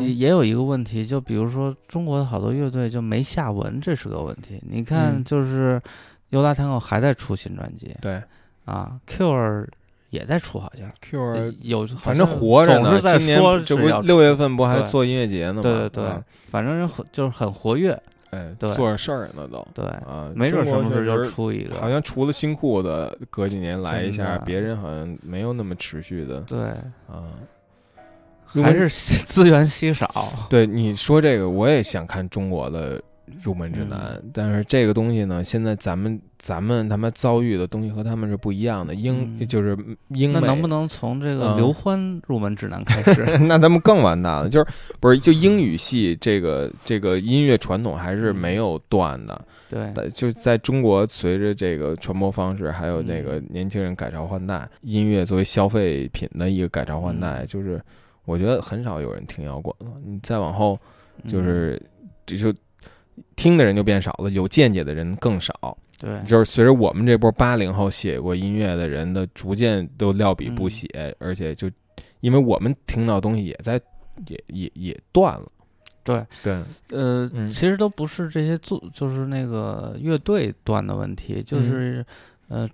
[0.00, 4.62] 也有一个问题，就比如说中国的好多乐队就没下文，这是个问题。
[4.64, 5.82] 你看，就是
[6.30, 7.96] 尤拉坦克还在出新专辑。
[8.00, 8.22] 对，
[8.64, 9.66] 啊，Q。
[10.12, 13.00] 也在出，好像 Q 有，反正活着呢。
[13.18, 15.62] 今年这不六月份不还做音乐节呢吗？
[15.62, 16.12] 对对对，
[16.50, 17.98] 反正就是很活跃，
[18.28, 19.66] 哎，对，做事儿呢都。
[19.72, 21.80] 对啊，没准什么时候就出一个。
[21.80, 26.40] 好像除了新裤子隔几年来一下，别人好像没有那么持续的。
[26.42, 26.60] 对
[27.08, 27.32] 啊，
[28.44, 28.90] 还是
[29.24, 30.30] 资源稀少。
[30.50, 33.00] 对你说这个，我也想看中国的。
[33.42, 38.94] 入门指南，但是这个东西呢，现在咱们咱们他妈遭遇的东西和他们是不一样的。
[38.94, 39.76] 英就是
[40.08, 43.24] 英，那能不能从这个刘欢入门指南开始？
[43.46, 44.48] 那他们更完蛋了。
[44.48, 44.66] 就是
[45.00, 49.44] 不是就英语系这个这个音乐传统还是没有断的。
[49.70, 57.80] 对，就在中国，随着这个传播方式，还有那个年轻人改朝换代，音乐作为消费品的一个改朝换代，就是
[58.24, 59.96] 我觉得很少有人听摇滚了。
[60.04, 60.78] 你再往后，
[61.28, 61.80] 就是
[62.26, 62.58] 就就。
[63.36, 65.76] 听的人就变少了，有见解的人更少。
[65.98, 71.70] 对，就是随着我们这波八零后写过音乐的人的逐渐都撂笔不写，而且就
[72.20, 73.80] 因为我们听到东西也在
[74.26, 75.46] 也也也断了。
[76.02, 76.26] 对。
[76.42, 76.60] 对，
[76.90, 82.04] 呃，其实都不是这些做，就是那个乐队断的问题，就是
[82.48, 82.68] 呃，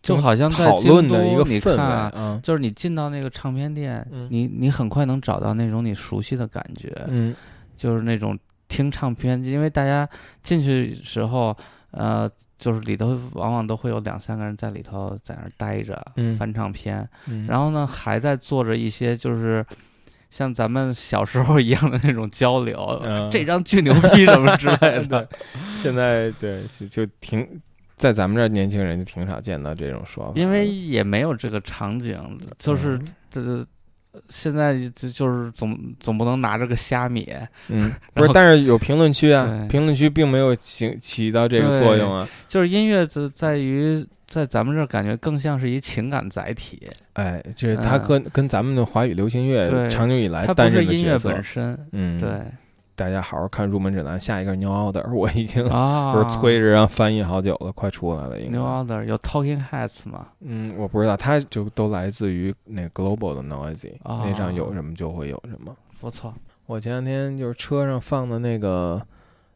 [0.00, 7.34] 就好像在论的一个氛围，就是你进到那个唱片店，你你很快能找到那种你熟悉的感觉，嗯，
[7.74, 8.38] 就是那种。
[8.72, 10.08] 听唱片，因为大家
[10.42, 11.54] 进去时候，
[11.90, 12.26] 呃，
[12.58, 16.02] 就是里头往往都会有两三个人在里头在那儿待着，
[16.38, 17.06] 翻唱片，
[17.46, 19.62] 然后呢还在做着一些就是
[20.30, 25.28] 像咱们小时候一样的那种交流， 这张巨牛逼什么之类的。
[25.82, 27.46] 现在对就挺
[27.96, 32.18] 在咱们这年轻人就挺少见到这种说法，因为也没有这个场景，
[32.58, 32.98] 就是
[33.28, 33.66] 这。
[34.28, 37.28] 现在就就是总总不能拿着个虾米，
[37.68, 42.28] 嗯， 不是，但是有评论区啊，评论区并没有起起到这个作用啊。
[42.46, 52.30] 就是音乐在在于在咱们这儿感觉更像是一情感载体，哎，就是它跟跟咱们的华语流行乐长久以来它不是音乐本身，嗯，对。
[53.02, 55.68] 大家好好看入门指南，下一个 New Order， 我已经不
[56.22, 58.38] 是催着让翻译好久了，快出来了。
[58.38, 60.28] 应该 New Order 有 Talking Heads 吗？
[60.38, 65.76] 嗯，我不知道，它就都来自于那 Global 的 Noisy，那上有什么就会有什么。
[66.00, 66.32] 不错，
[66.66, 69.04] 我前两天就是车上放的那个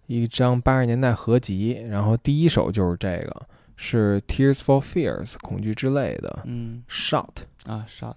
[0.09, 3.42] 一张八十年代合集，然后第一首就是这个，
[3.76, 7.28] 是 Tears for Fears 恐惧之类的，嗯，Shot
[7.64, 8.14] 啊，Shot。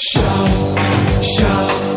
[0.00, 1.89] show, show.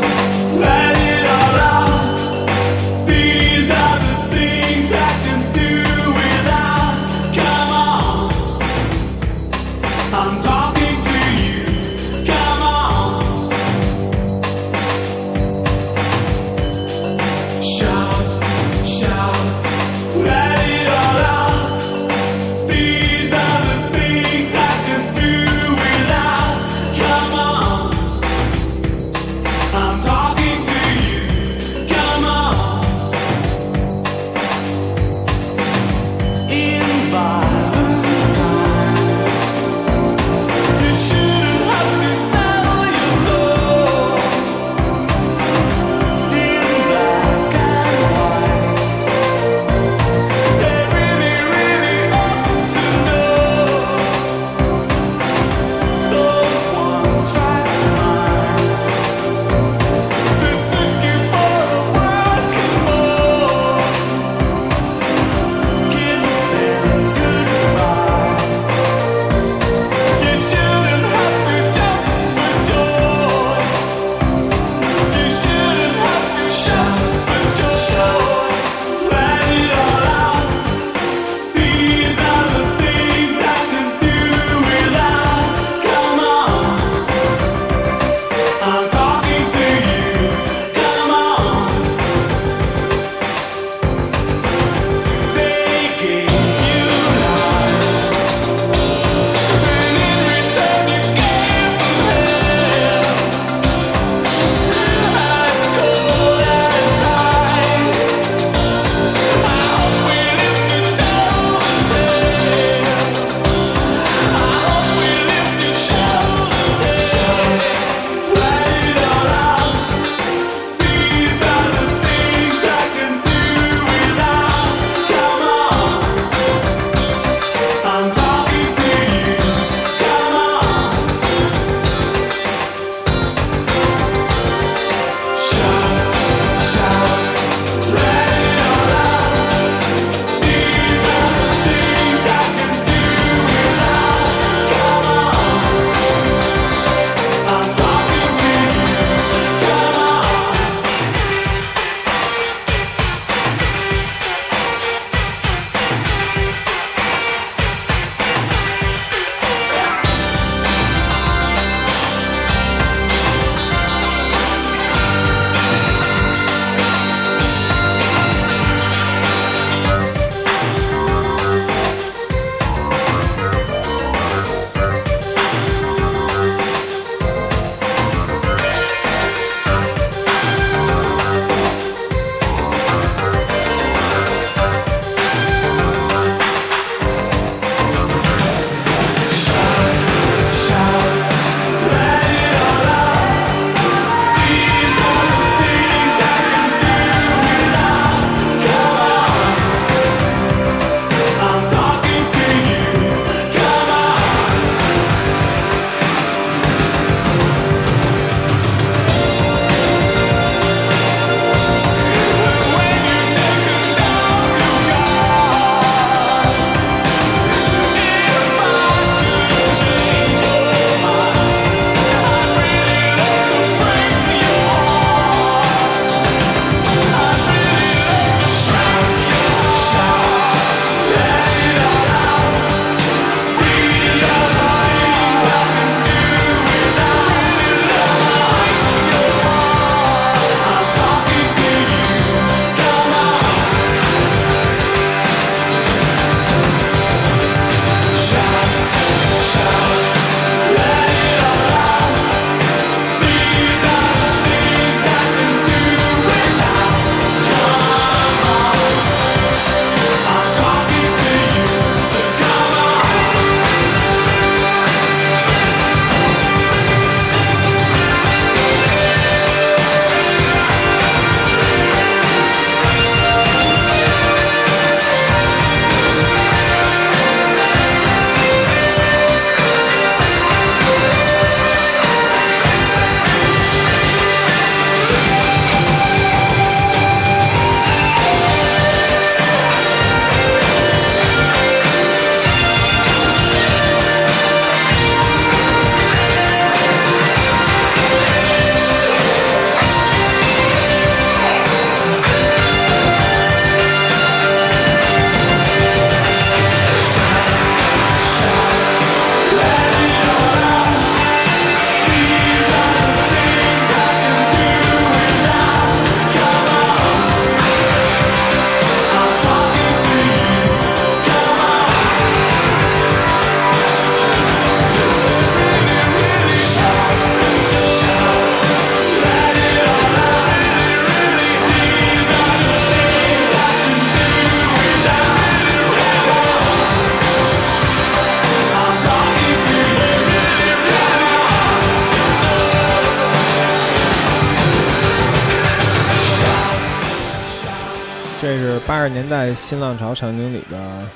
[349.56, 351.08] 新浪潮场景里边，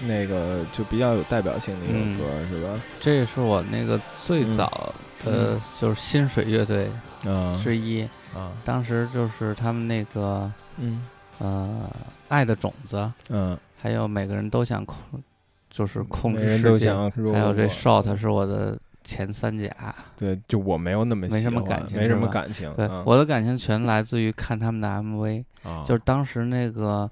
[0.00, 2.80] 那个就比较有代表性的一首歌，是吧？
[3.00, 4.92] 这也是我那个最早
[5.24, 6.90] 的就是新水乐队
[7.62, 8.02] 之一。
[8.34, 8.52] 啊。
[8.64, 11.04] 当时就是他们那个，嗯。
[11.38, 11.90] 呃，
[12.28, 14.98] 爱的种子，嗯，还有每个人都想控，
[15.70, 18.78] 就是控制世界，还有这 short 是我的。
[19.02, 19.74] 前三甲，
[20.14, 22.70] 对，就我没有那么没什么感情，没什么感情。
[22.74, 27.10] 对，我的感情全来自于看他们的 MV，啊，就是当时那个，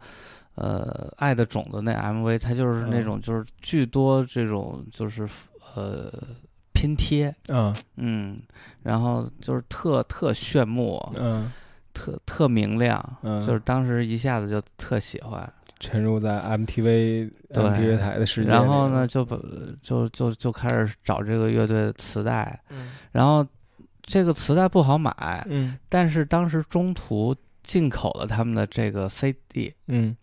[0.60, 5.28] 呃，爱的种子那 MV，它就是那种就是巨多这种就是
[5.74, 6.12] 呃
[6.72, 7.74] 拼贴，嗯。
[7.96, 8.40] 嗯，
[8.82, 11.52] 然后就是特特炫目，嗯，
[11.94, 15.50] 特特明亮，嗯，就是当时一下子就特喜欢。
[15.80, 19.38] 沉入在 MTV MTV 台的世界，然后呢，就把
[19.80, 23.46] 就就就开始找这个乐队的磁带，嗯，然后
[24.02, 27.32] 这个磁带不好买，嗯，但是当时中途
[27.62, 30.16] 进口了他们的这个 CD，嗯，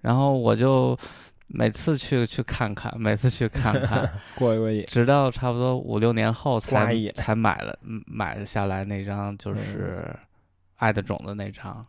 [0.00, 0.98] 然后我就
[1.46, 10.06] 每次去去看看，每次去看看， 过一过瘾，直到差不多五六年后才才买了买下来那张就是
[10.76, 11.84] 《爱的种子》那张，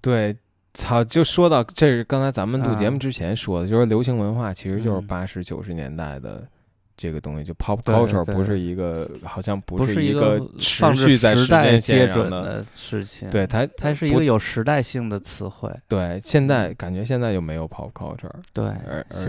[0.00, 0.36] 对。
[0.74, 1.04] 操！
[1.04, 6.48] 就说到这是刚才咱们录节目之前说的，就是流行文化其实就是八十九十年代的
[6.96, 13.30] 这个东西，就 pop culture 不是一个，好像不是一个持续在时代接准的事情。
[13.30, 15.70] 对它，它是一个有时代性的词汇。
[15.88, 18.30] 对，现在感觉现在就没有 pop culture。
[18.52, 18.64] 对，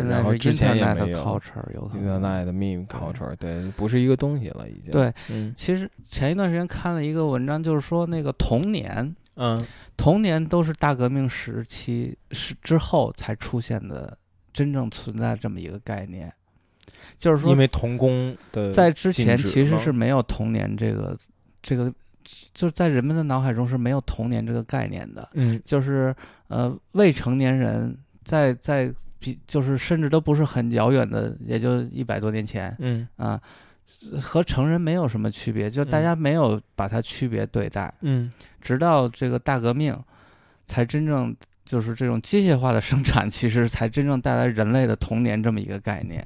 [0.07, 4.91] 然后之前也没有 culture，有 internet meme culture，对，不是一个东西了，已经。
[4.91, 9.15] 对，嗯，其实前一段时间看了一个文章，就是说那个童年。
[9.35, 9.59] 嗯，
[9.97, 14.15] 童年都是大革命时期是之后才出现的
[14.53, 16.31] 真正存在这么一个概念，
[17.17, 21.17] 就是说，因为童工的在之前其实是没有童年这个
[21.61, 21.93] 这个，
[22.53, 25.29] 就是在人们的脑海中是没有童年这个概念的。
[25.33, 26.15] 嗯，就是
[26.47, 32.75] 呃，未成年人在在比就是甚至都不是很遥远的，也就一百多年前。
[32.79, 33.41] 嗯啊。
[34.19, 37.93] 和成人没有什么区别，就大家没有把它区别对待。
[37.99, 38.31] 嗯，
[38.61, 39.95] 直到这个大革命，
[40.65, 46.25] 才真正就是这种机械化的生产，其实才真正带来人类的童年这么一个概念。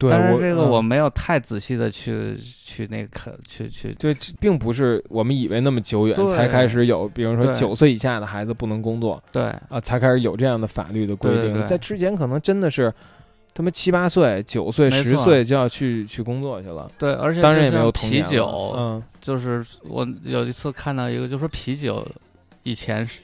[0.00, 3.94] 对，但是这个我没有太仔细的去去那个去去。
[4.00, 9.22] 对，并不是我们以为那么久远才开始有，比如说九岁以下的孩子不能工作。
[9.30, 11.66] 对啊，才开始有这样的法律的规定。
[11.68, 12.92] 在之前可能真的是。
[13.52, 16.90] 他们七八岁、九岁、十岁就要去去工作去了。
[16.96, 18.72] 对，而且当然也没有啤酒。
[18.76, 22.06] 嗯，就是我有一次看到一个，就说啤酒
[22.62, 23.18] 以前是，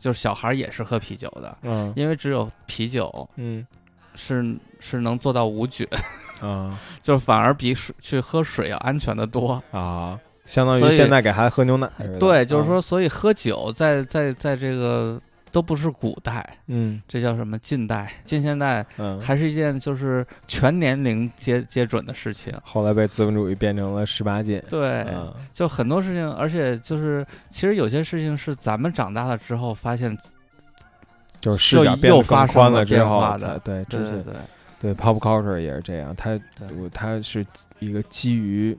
[0.00, 1.58] 就是小孩也是喝啤酒的。
[1.62, 3.64] 嗯，因为只有啤酒，嗯，
[4.18, 5.86] 是是能做到无菌。
[6.42, 10.18] 嗯， 就反而比水去喝水要安全的多啊。
[10.44, 11.88] 相当于现在给孩子喝牛奶。
[12.18, 15.18] 对，就是说，所以喝酒在在在这个。
[15.50, 17.58] 都不是古代，嗯，这叫什么？
[17.60, 22.52] 近代、近现代，嗯，还是一件就是全年龄接接准的事情。
[22.62, 25.06] 后来被资本主义变成了十八禁，对，
[25.50, 30.14] 就很多事情，而且就是其实有些事情是咱们长大了之后发现，
[31.40, 34.34] 就是视角变得更宽了之后的，对，对对对，
[34.80, 36.38] 对，pop culture 也是这样，它
[36.92, 37.44] 它是
[37.78, 38.76] 一个基于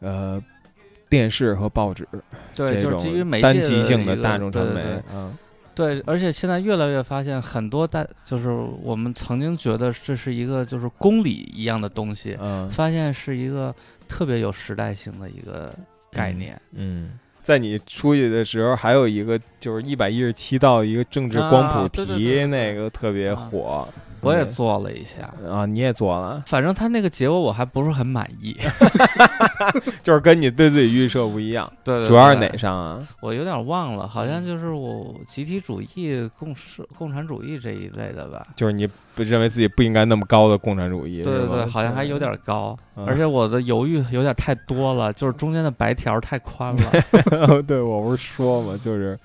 [0.00, 0.42] 呃
[1.08, 2.06] 电视和报纸
[2.52, 3.00] 这种
[3.40, 4.80] 单极性的大众传媒，
[5.12, 5.36] 嗯。
[5.76, 8.48] 对，而且现在越来越发现很多大，就是
[8.80, 13.74] 我们曾经觉得这是一个就是公理一样的东西，嗯，发现是一个
[14.06, 15.74] 特别有时代性的一个
[16.12, 16.56] 概念。
[16.70, 23.86] 嗯，在你出去的时候，还有一个就是一百一十七道一个政治光谱题，那个特别火。
[24.24, 28.56] 我也做了一下啊，你也做了，反正他那个结果我还不是很满意，
[30.02, 31.70] 就是跟你对自己预设不一样。
[31.82, 33.06] 对对，主要是哪上啊？
[33.20, 38.42] 我有点忘了，好像就是我集体主义、共社、共产主义这一类的吧。
[38.56, 41.22] 就是你不认为自己不应该那么高的共产主义？
[41.22, 47.62] 对对对，好像还有点高，而且我的犹豫有点太多了，就是中间的白条太宽了。
[47.66, 49.18] 对，我不是说嘛，就是。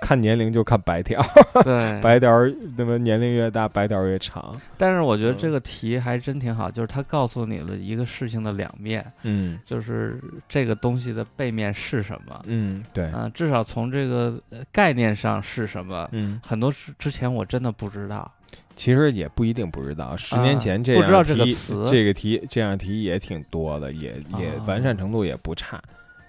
[0.00, 1.22] 看年龄就看白条，
[1.64, 2.30] 对， 白条
[2.76, 4.58] 那么年龄越大，白条越长。
[4.76, 14.40] 但是我觉得这个题还真挺好，就是它告诉你了一个事情的两面，嗯，就是这个东西的背面是什么，嗯，对，啊，至少从这个
[14.72, 18.30] 概念上是什么，嗯，很多之之前我真的不知道，
[18.76, 25.82] 其实也不一定不知道，十年前这不知道这个词，这个题这样题也挺多的，也也完善程度也不差，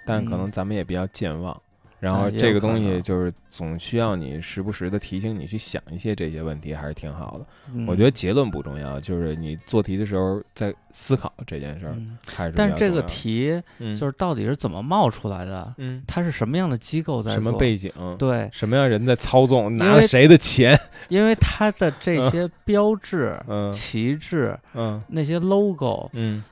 [0.05, 1.55] 但可能咱们也比较健忘。
[2.00, 7.45] 然后这个东西就是总需要你时不时的提醒你去想一些这些问题，还是挺好的。
[7.88, 11.95] 我觉得结论不重要，就是你做题的时候在思考这件事儿
[12.26, 12.54] 还是。
[12.56, 15.74] 但是这个题就是到底是怎么冒出来的？
[15.78, 17.32] 嗯，它是什么样的机构在？
[17.32, 17.91] 什么背景？
[18.18, 19.76] 对，什么样人在操纵？
[19.76, 20.80] 拿了谁的钱？
[21.10, 23.38] 因为它的这些标志、
[23.72, 26.43] 旗帜、嗯，那些 logo，嗯，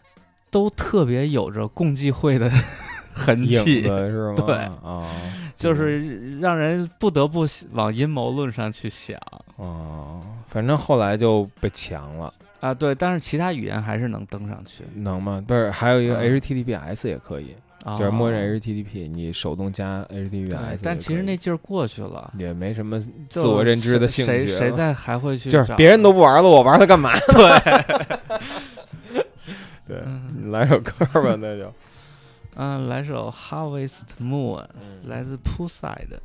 [0.51, 2.51] 都特别有着共济会的。
[3.17, 4.35] 痕迹是吗？
[4.45, 5.09] 对啊，
[5.55, 9.17] 就是让人不得不往阴谋论上去想。
[9.57, 12.73] 哦，反正后来就被强了啊。
[12.73, 15.43] 对，但是其他语言还是能登上去，能吗？
[15.47, 17.55] 不是，还有一个 HTTPS 也可以，
[17.97, 20.79] 就是默认 HTTP，你手动加 HTTPS。
[20.83, 24.45] 但其实那劲儿过去了，也没什么自我认知的兴趣。
[24.45, 25.49] 谁谁在还会去？
[25.49, 27.11] 就是别人都不玩了，我玩它干嘛？
[27.33, 29.23] 对，
[29.87, 30.03] 对，
[30.51, 30.91] 来首歌
[31.21, 31.73] 吧，那就。
[32.59, 34.65] 嗯来首 harvest moon
[35.03, 36.17] 来自 pool side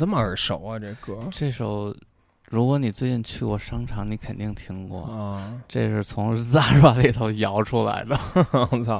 [0.00, 0.78] 这么耳熟啊？
[0.78, 1.94] 这歌，这首，
[2.48, 5.52] 如果你最近去过商场，你肯定听过啊。
[5.68, 8.18] 这是从 Zara 里头摇出来的。
[8.72, 8.98] 我操，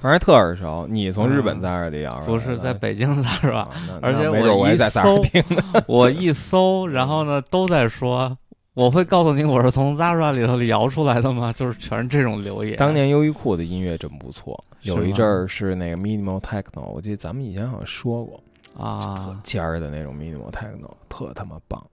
[0.00, 0.86] 反正特耳熟。
[0.88, 2.18] 你从日本 Zara 里摇？
[2.20, 3.68] 不是，在北京 Zara。
[4.00, 5.22] 而且我一搜，
[5.86, 8.38] 我一搜，然后呢，都在说。
[8.72, 11.52] 我会告诉你，我是从 Zara 里头摇出来的吗？
[11.52, 12.74] 就是全是这种留言。
[12.78, 18.42] 当年优衣库的音乐真不错，有一阵儿是那个 Minimal Techno，我记得咱们以前好像说过
[18.78, 21.84] 啊，特尖儿的那种 Minimal Techno，特他妈棒。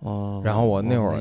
[0.00, 1.20] 哦，然后我那会儿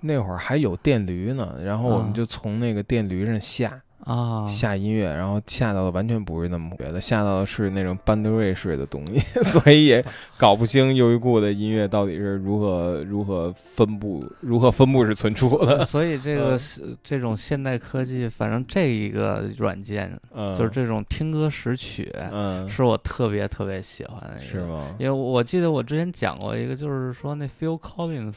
[0.00, 3.80] 那会儿还有电驴呢，然后我们就从那个电驴上下。
[4.04, 10.04] 啊，下音乐，然后下到的完全不是那么觉得，下到的是那种班德瑞式的东西， 所以也
[10.38, 15.84] 搞不清优衣库的音乐到底是如何如何分布，如何分布是存储的。
[15.84, 16.58] 所以这个
[17.02, 20.10] 这种现代科技，反正这一个软件，
[20.56, 24.94] 就是这种听歌识曲，嗯，是我特别特别喜欢的，是吗？
[24.98, 28.34] 因为我记得我之前讲过一个，就是说那 Phil Collins，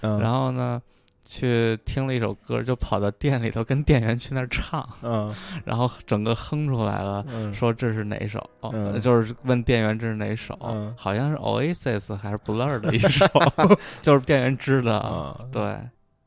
[0.00, 0.80] 然后呢。
[1.30, 5.32] 去听了一首歌，就跑到店里头跟店员去那儿唱，嗯，
[5.66, 7.22] 然后整个哼出来了，
[7.52, 8.42] 说这是哪首？
[8.60, 10.58] 哦，就是问店员这是哪首？
[10.62, 13.26] 嗯，好像是 Oasis 还是 Blur 的一首，
[14.00, 15.78] 就是店员知道，对，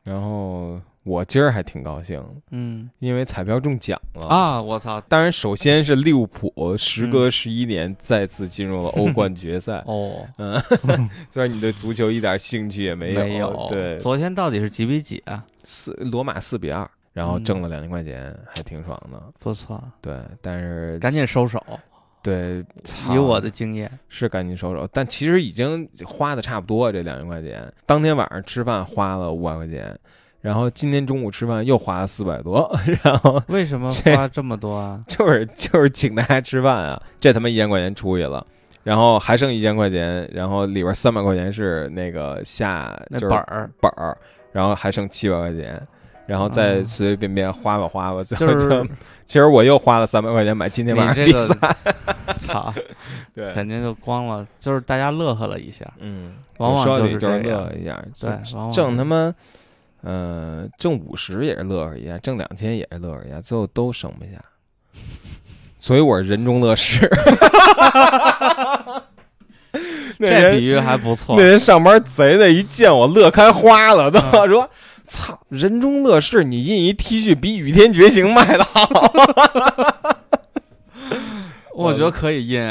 [0.04, 0.80] 然后。
[1.04, 4.62] 我今儿还挺高兴，嗯，因为彩票中奖了啊！
[4.62, 5.02] 我操！
[5.02, 10.28] 当然，首先是利物浦时隔十一年再次进入了欧冠 决赛哦。
[10.38, 10.62] 嗯，
[11.32, 13.68] 虽然你对足球一点兴趣也没有，没有。
[13.68, 15.43] 对，昨天到底是几比几啊？
[15.64, 19.20] 四罗马四比二，然后挣了两千块钱，还挺爽的。
[19.39, 19.84] 不错。
[20.02, 21.60] 对，但是赶紧收手。
[22.22, 22.64] 对，
[23.12, 27.74] 以我的经验是赶紧收手，但其实已经花的差不多，这两千块钱。
[27.88, 29.97] 当天晚上吃饭花了五百块钱。
[30.42, 32.70] 然后今天中午吃饭又花了四百多，
[33.04, 35.00] 然 后为什么花这么多啊？
[35.08, 38.44] 就是就是请大家吃饭啊，这他妈一千块钱出去了，
[38.84, 44.18] 然后还剩一千块钱，然后里边三百块钱是那个下就是本儿本儿，
[44.52, 45.80] 然后还剩七百块钱，
[46.26, 48.84] 然后再随随便便花吧花吧，最后就
[49.28, 51.76] 其实我又花了三百块钱买今天晚上比赛，
[52.36, 52.74] 操，
[53.36, 58.32] 对，肯定就光了，就是大家乐呵了一下，嗯，往往就是这乐一下，对，
[58.74, 59.32] 挣他妈。
[60.04, 64.43] 嗯，挣五十也是乐呵一下，挣两千也是乐呵一下，最后都省不下，
[65.80, 67.10] 所以我是人中乐事。
[70.20, 71.36] 这比喻还不错。
[71.36, 74.70] 那人上班贼的，一见我乐开花了，都说
[75.08, 78.88] ：“操，人中乐事，你印一 T 恤比雨天觉醒卖的好。
[81.74, 82.62] ”我觉得可以印，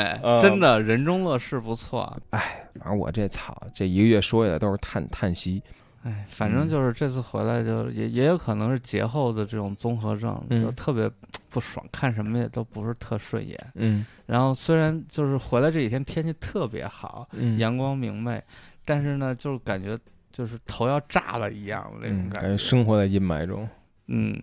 [0.41, 2.17] 真的，人中乐事不错。
[2.31, 5.61] 哎，反正我这操，这一个月说起来都是叹叹息。
[6.03, 11.11] 哎，反正就是这次回来，就也也有可能是节后的这种综合症，就特别
[11.51, 13.59] 不爽，看什么也都不是特顺眼。
[13.75, 17.29] 嗯，然后虽然就是回来这几天天气特别好，
[17.59, 18.43] 阳光明媚，
[18.85, 19.99] 但是呢，就是感觉
[20.33, 23.69] 就是头要炸了一样那种感觉，生活在阴霾中。
[24.07, 24.41] 嗯，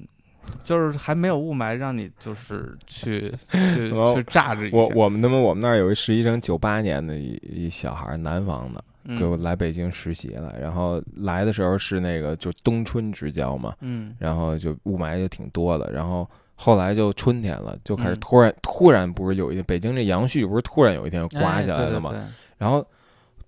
[0.64, 3.34] 就是还没有雾霾，让你就是去
[3.74, 4.78] 去去炸着一下。
[4.78, 8.84] 我我们他妈我们那儿有一实习生，九八年的一一小孩，南方的。
[9.18, 22.14] 给我来北京实习了，然后来的时候是那个就冬春之交嘛，嗯，然后就雾霾就挺多的，然后后来就春天了，就开始突然突然不是有一天北京这杨絮不是突然有一天刮下来了吗？
[22.58, 22.86] 然后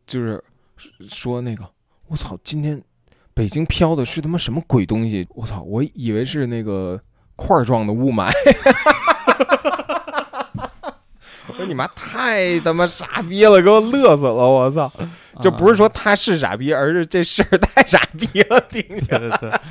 [0.08, 0.42] 就是
[1.08, 1.66] 说那个
[2.08, 2.82] 我操，今天
[3.34, 5.28] 北京飘的是他妈什么鬼东西？
[5.32, 7.00] 我操，我以为是那个
[7.36, 8.32] 块状的雾霾。
[11.48, 14.34] 我说你妈太他妈傻逼了，给我乐死了！
[14.34, 14.92] 我操，
[15.42, 19.62] 就不是说他是傻逼，而是这事儿太傻逼了，听起来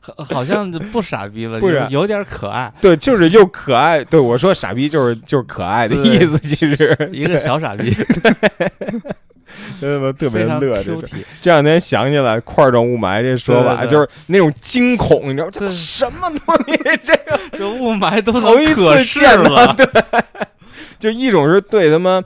[0.00, 2.72] 好像就不傻逼了， 不是有点可爱。
[2.80, 4.04] 对，就是又可爱。
[4.04, 7.90] 对我说傻逼就是就是可爱的意思，其实一个小傻逼，
[9.80, 10.82] 他妈特别乐。
[10.82, 10.96] 这
[11.42, 16.76] 这两天想起来块状雾霾这说法，就是那种惊恐，你知道这什么东西？
[17.02, 19.86] 这个就雾霾都头一次见了，对。
[20.98, 22.22] 就一种是对他妈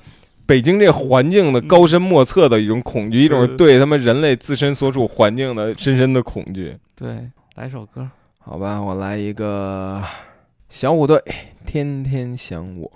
[0.51, 6.77] 北京这环境的高深莫测的一种恐惧，一种对他们人类自身所处环境的深深的恐惧。
[6.97, 10.03] 对，来首歌，好吧，我来一个
[10.69, 11.23] 小虎队，
[11.65, 12.91] 天天想我。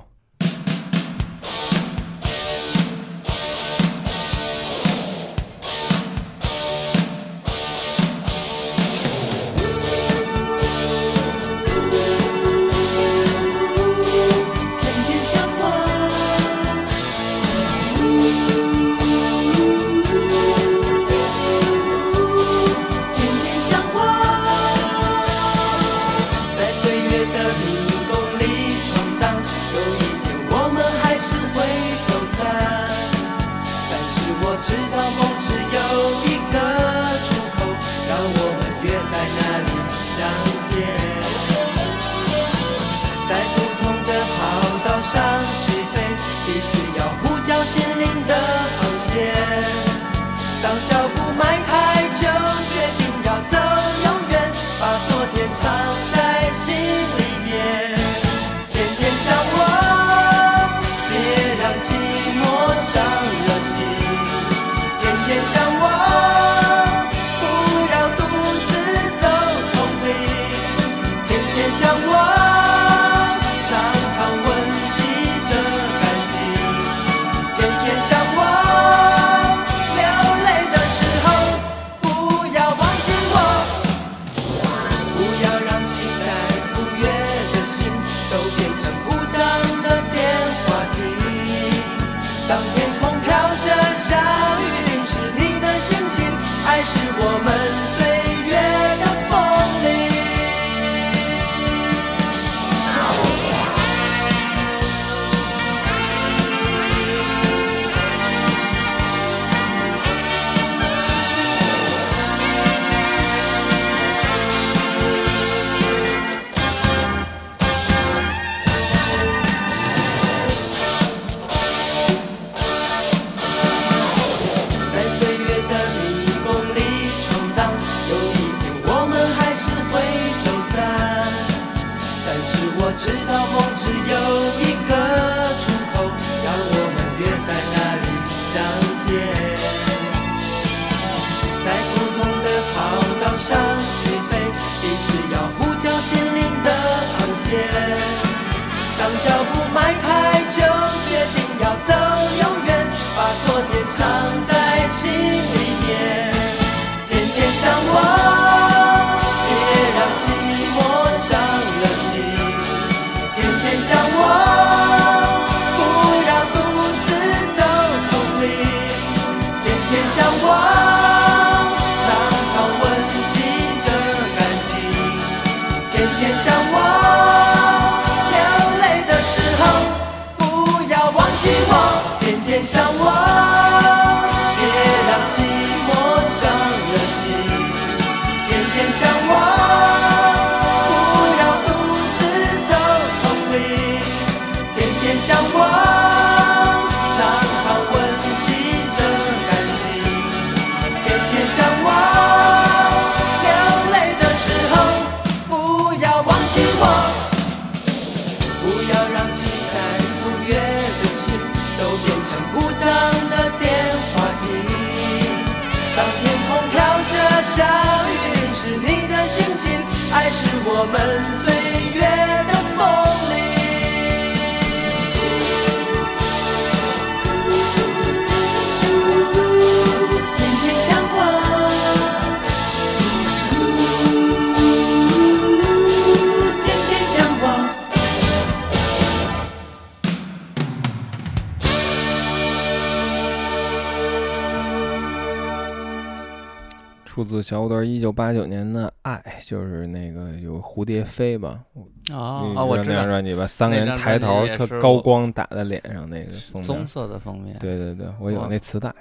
[248.15, 251.61] 八九年的《爱》，就是那个有蝴蝶飞吧？
[252.07, 258.95] 你啊啊，我知道那张专辑吧，三个人抬头，特专辑也是我高光打在脸上那个封面棕色的封面，对对对，我有那磁带，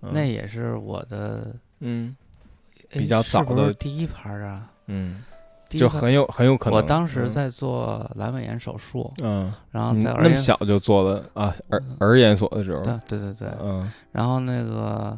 [0.00, 2.14] 那也是我的嗯
[2.88, 5.22] 比较早的第一盘啊，嗯，
[5.68, 6.76] 就很有很有可能。
[6.76, 15.16] 我当时嗯在做阑尾炎手术，嗯，然后嗯在么小就做了啊儿儿研所的时候，对对对对，嗯然后那个，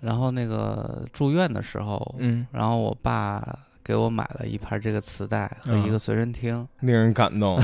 [0.00, 7.58] 然后那个住院的时候，嗯，然后我爸给我买了一盘这个磁带和一嗯个随身听，令人感动，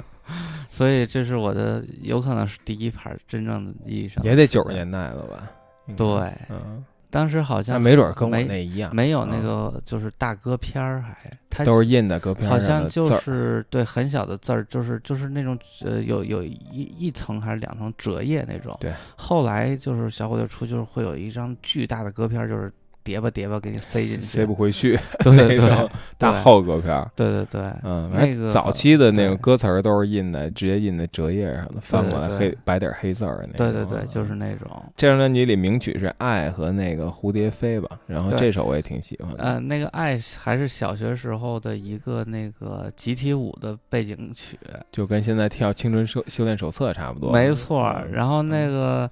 [0.68, 5.50] 所以这是我的有可能是第一盘真正的意义上的也得九十年代了吧？
[5.96, 6.06] 对，
[6.50, 18.76] 嗯，当时好像那没准跟我没那一样，没有那嗯个就是大歌片儿，还它都是印的歌片好像就是对很小的字儿，就是就是那种呃有有一一层还是两层折页那种。
[18.80, 22.72] 对，后来就是小虎队出就是会有一张巨大的歌片儿，就是
[23.02, 27.10] 叠吧叠吧给你塞进去，塞不回去， 对对对那种大对厚歌片儿。
[27.16, 33.72] 对对对，嗯，那个早期的那个歌词儿都是印在直接印在折页上的，翻过来黑白底黑字儿那种。
[33.72, 34.82] 对对对，就是嗯那种。
[34.96, 39.42] 这张专辑里名曲是《爱》和那个《蝴蝶飞》吧，然后这首我也挺喜欢的。
[39.42, 44.58] 呃，那个爱还是小学时候的一个那个集体舞的背景曲，
[44.92, 47.32] 就跟现在跳《青春修修炼手册》差不多。
[47.32, 49.10] 没错然后那个，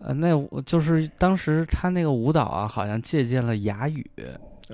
[0.00, 4.04] 呃，那我就是当时他那个舞蹈啊，好像借鉴了哑语，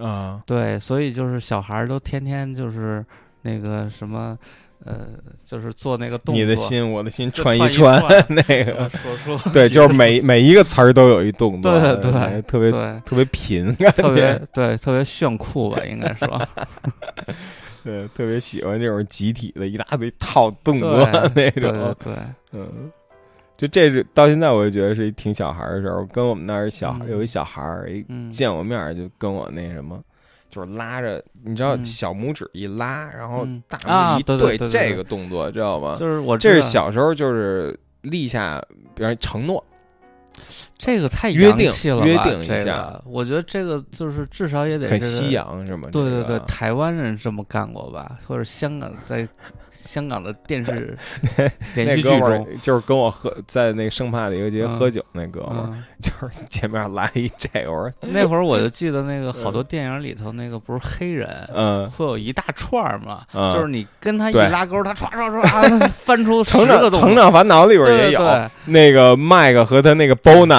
[0.00, 0.42] 啊。
[0.46, 3.04] 对，所以就是小孩儿都天天就是
[3.42, 4.38] 那个什么。
[4.84, 5.08] 呃，
[5.42, 12.70] 就是做那个动作，你的心，我的心，串一串， 那个说说， 对，就是每 每一个词儿都有一动作，对对，特别
[13.00, 16.40] 特别贫，特别对，特别炫酷吧，应该说，
[17.82, 22.12] 对，特别喜欢这种集体的一大堆套动作那种，对，
[22.52, 22.92] 嗯，
[23.56, 30.02] 就这是到现在我就觉得是一挺小孩的时候，跟我们那儿小孩有一小孩儿一见我面就跟我那什么。
[30.48, 35.94] 就是拉着，你知道小拇指一拉，然后大拇指一对，这个动作知道吗？
[35.96, 39.62] 就是我这是小时候就是立下，比方承诺。
[40.78, 43.00] 这个太约定了，约定一下。
[43.06, 45.88] 我觉得这个就是至少也得很西洋，是吗？
[45.90, 48.18] 对对对，台湾人这么干过吧？
[48.26, 49.26] 或者香港在
[49.70, 50.96] 香港的电视
[51.74, 63.22] 连续剧中，就是跟我喝在那个生怕的一个节喝酒那哥们儿，就是前面来一这，我说 那会儿我就记得那个好多电影里头那个不是黑人，嗯，会有一大串嘛，
[63.52, 70.14] 就是你跟他一拉钩，他唰唰唰翻出成长成长烦恼里边也有那个麦克和他那个。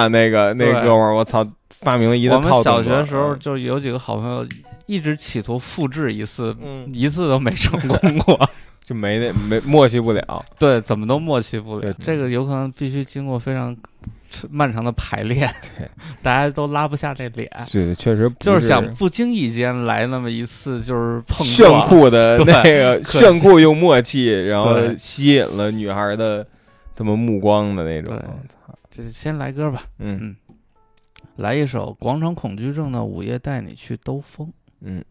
[0.08, 2.36] 那个那哥们儿，我操，发明了一套。
[2.36, 4.46] 我们小学时候就有几个好朋友，
[4.86, 6.56] 一直企图复制一次，
[6.92, 8.38] 一次都没成功过，
[8.82, 10.44] 就没那没默契不了。
[10.58, 11.92] 对，怎么都默契不了。
[12.02, 13.76] 这个有可能必须经过非常
[14.50, 15.88] 漫长的排练对，
[16.22, 17.50] 大家都拉不下这脸。
[17.70, 26.46] 对，确实就是想不经意间来那么一次，就是碰炫酷的那个炫酷又默契，然后吸引了女孩的
[26.94, 28.18] 他们目光的那种。
[29.02, 30.18] 先来歌吧，嗯。
[30.20, 30.36] 嗯，
[31.36, 34.46] 来一首《广场恐惧症的午夜带你去兜风》，
[34.80, 35.04] 嗯。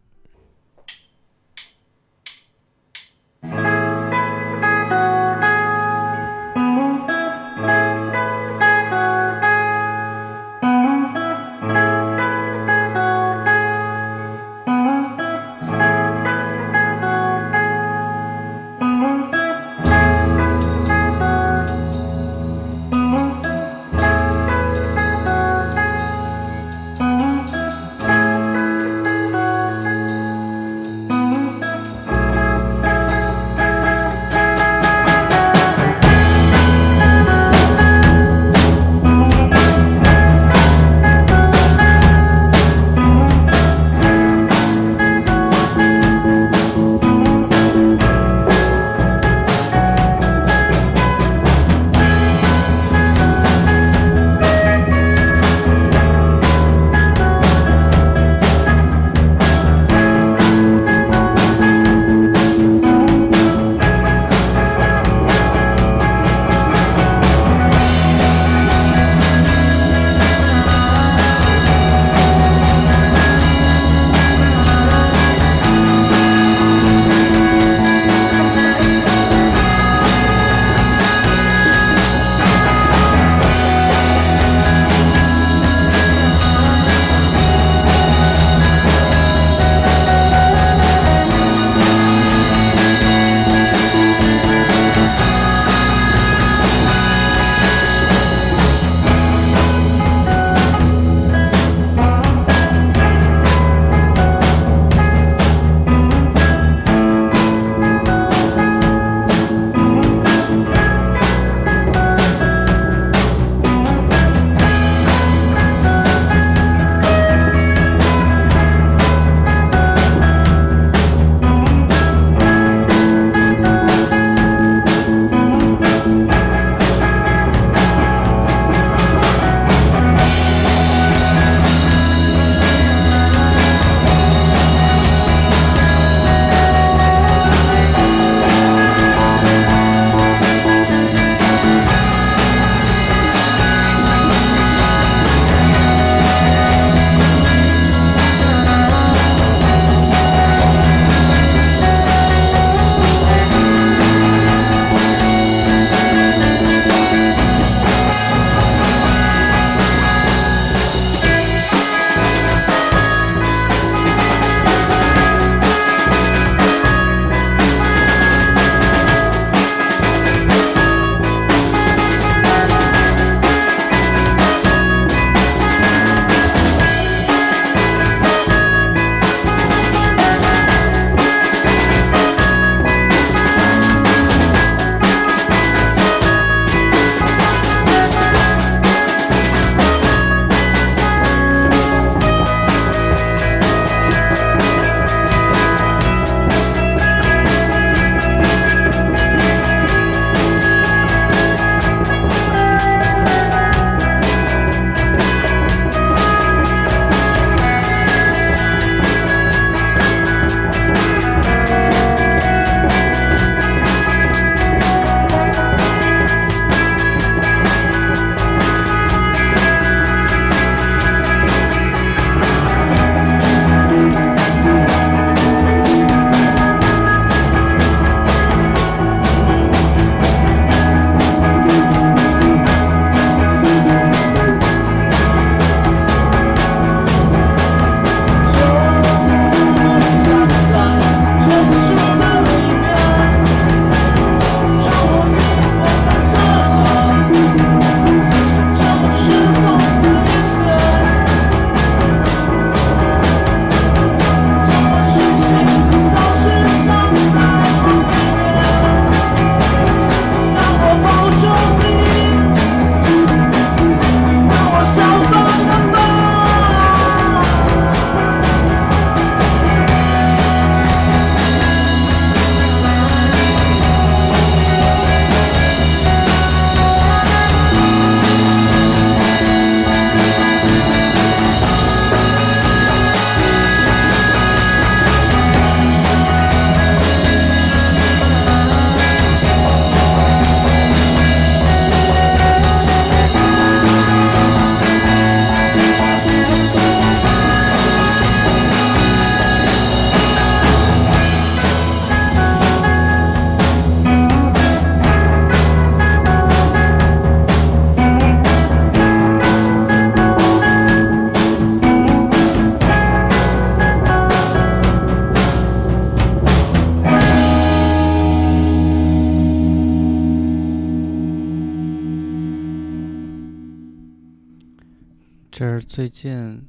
[325.97, 326.63] 最近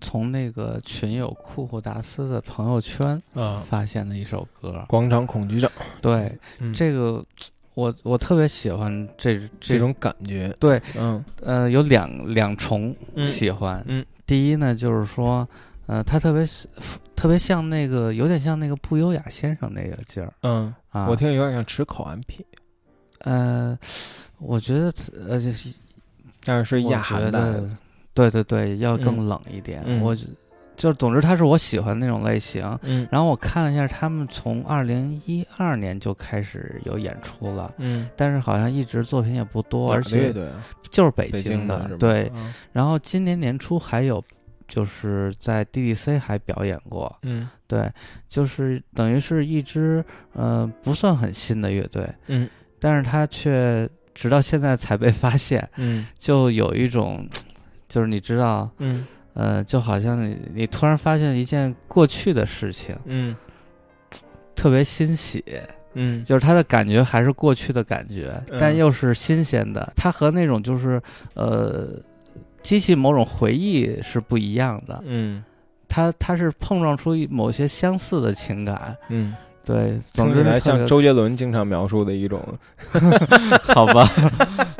[0.00, 5.68] 从那个群友库库达斯的朋友圈啊发现的一首歌，《广场恐惧症》。
[6.00, 6.38] 对，
[6.72, 7.20] 这个
[7.74, 10.54] 我我特别喜欢这这种感觉。
[10.60, 12.94] 对，嗯呃，有两两重
[13.24, 13.84] 喜欢。
[13.88, 15.48] 嗯，第一呢，就是说，
[15.86, 16.46] 呃，他特别
[17.16, 20.32] 特别像那个，有点像那个不优雅先生那个劲儿。
[20.42, 22.44] 嗯啊，我听有点像吃口 MP。
[23.22, 23.76] 呃，
[24.38, 24.92] 我觉得
[25.28, 25.40] 呃，
[26.44, 27.68] 但是是亚寒的，
[28.20, 29.82] 对对对，要更冷一点。
[30.00, 30.14] 我
[30.76, 32.78] 就总之，他是我喜欢那种类型。
[32.82, 37.72] 嗯，然后我看了一下，他们从二零一二年就开始有演出了。
[37.78, 40.32] 嗯，但是好像一直作品也不多，而且
[40.90, 41.90] 就是北京的。
[41.98, 42.30] 对，
[42.72, 44.22] 然后今年年初还有
[44.68, 47.14] 就是在 DDC 还表演过。
[47.22, 47.90] 嗯，对，
[48.28, 50.02] 就是等于是一支
[50.32, 52.08] 呃不算很新的乐队。
[52.26, 52.48] 嗯。
[52.82, 57.28] 但是他却直到现在才被发现，嗯，就有一种，
[57.90, 63.36] 就是你知道，嗯，呃，就好像你你突然发现一件过去的事情，嗯，
[64.54, 65.44] 特别欣喜，
[65.92, 71.02] 嗯，就是它的感觉还是过去的感觉，但又是新鲜的，它和那种就是
[71.34, 71.88] 呃
[72.62, 75.44] 激起某种回忆是不一样的，嗯，
[75.88, 79.34] 它它是碰撞出某些相似的情感，嗯。
[79.64, 82.42] 对，总之来像周杰伦经常描述的一种，
[83.74, 84.04] 好吧，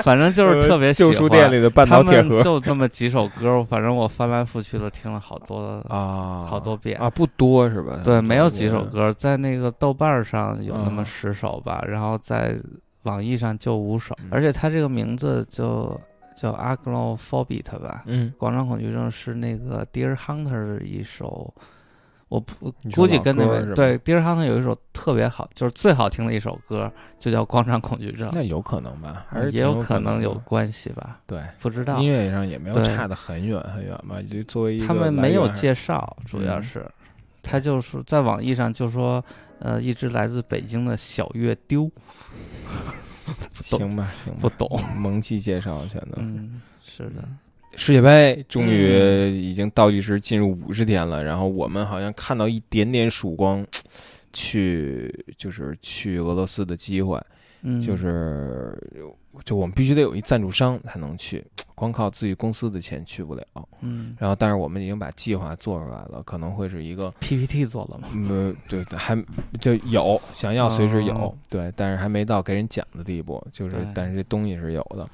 [0.02, 6.98] 反正就是特别旧书店里的半导铁盒，就那么几首歌，反正我翻来覆去的听了好多啊，好多遍。
[6.98, 8.00] 啊，不多是吧？
[8.02, 12.56] 对，没有几首歌，在那个豆瓣上有那么十首吧，然后在
[13.02, 16.00] 网易上就五首，而且他这个名字就
[16.34, 21.52] 叫 Aglophobia 吧，嗯，广场恐惧症是那个 Deer Hunter 的一首。
[22.30, 28.28] 我不估计跟那位对 Deer Hunter 有一首特别好，就是最好听的一首歌，就叫《广场恐惧症》。
[28.32, 29.26] 那有可能吧？
[29.28, 31.18] 还是也有可能有关系吧？
[31.26, 31.98] 对，不知道。
[31.98, 34.22] 音乐上也没有差的很远很远吧？
[34.30, 36.88] 就作为他们没有介绍，主要是
[37.42, 39.22] 他就是在网易上就说，
[39.58, 41.90] 呃，一只来自北京的小月丢。
[43.64, 46.18] 行吧，行吧，不懂萌系介绍全都。
[46.18, 47.24] 嗯，是的。
[47.76, 53.66] 世界杯终于已经倒计时进入五十天了，然后我们好像看到一点点曙光，
[54.32, 57.20] 去就是去俄罗斯的机会，
[57.84, 58.76] 就是
[59.44, 61.44] 就我们必须得有一赞助商才能去，
[61.74, 63.44] 光靠自己公司的钱去不了。
[63.80, 68.08] 嗯，然后但是我们已经把计划做出来了，可能会是一个 PPT 做了吗？
[68.14, 69.16] 嗯，对，还
[69.60, 75.08] 就有想要随时有，对，但是还没到给人讲的地步，就是但是这东西是有的。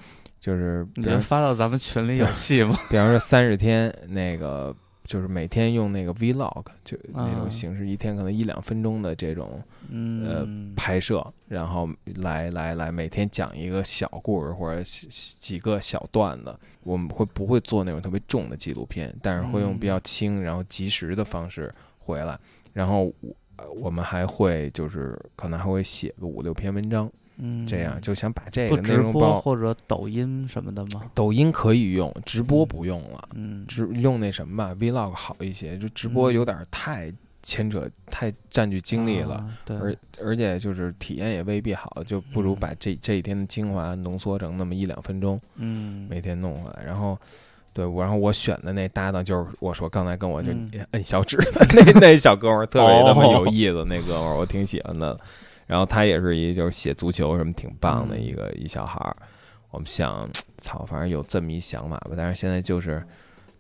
[0.47, 2.79] 就是你能发到咱们群里有戏吗？
[2.89, 9.61] 比方说三十天，那个就是每天用那个 vlog，就那种形式，一天可能一两分钟的这种
[9.91, 10.47] 呃
[10.77, 16.57] 拍摄，然后来来来每天讲一个小故事或者几个小段子。
[16.85, 19.13] 我们会不会做那种特别重的纪录片？
[19.21, 22.39] 但是会用比较轻然后及时的方式回来。
[22.73, 23.13] 然后
[23.81, 27.11] 我们还会就是可能还会写个五六篇文章。
[27.39, 31.03] 嗯，这样就想把这个直播或者抖音什么的吗？
[31.15, 33.29] 抖音可以用，直播不用了。
[33.35, 35.77] 嗯，直用那什么吧，vlog 好一些。
[35.77, 39.47] 就直播有点太牵扯，太占据精力了。
[39.65, 45.39] 对，而而且就是体验也未必好，就不如把这这一天的精华浓缩成那么一两分钟。
[45.57, 46.83] 嗯，每天弄回来。
[46.85, 47.19] 然后，
[47.75, 50.49] 对，然后我选的那搭档就是我说刚才跟我就
[50.93, 53.85] 摁小指的那那小哥们儿，特别他妈有意思。
[53.87, 55.19] 那哥们儿我挺喜欢的。
[55.67, 59.17] 然后他也是一就是写足球什么挺棒的一个一小孩儿，
[59.73, 62.13] 我们想，操，反正有这么一想法吧。
[62.17, 63.03] 但是现在就是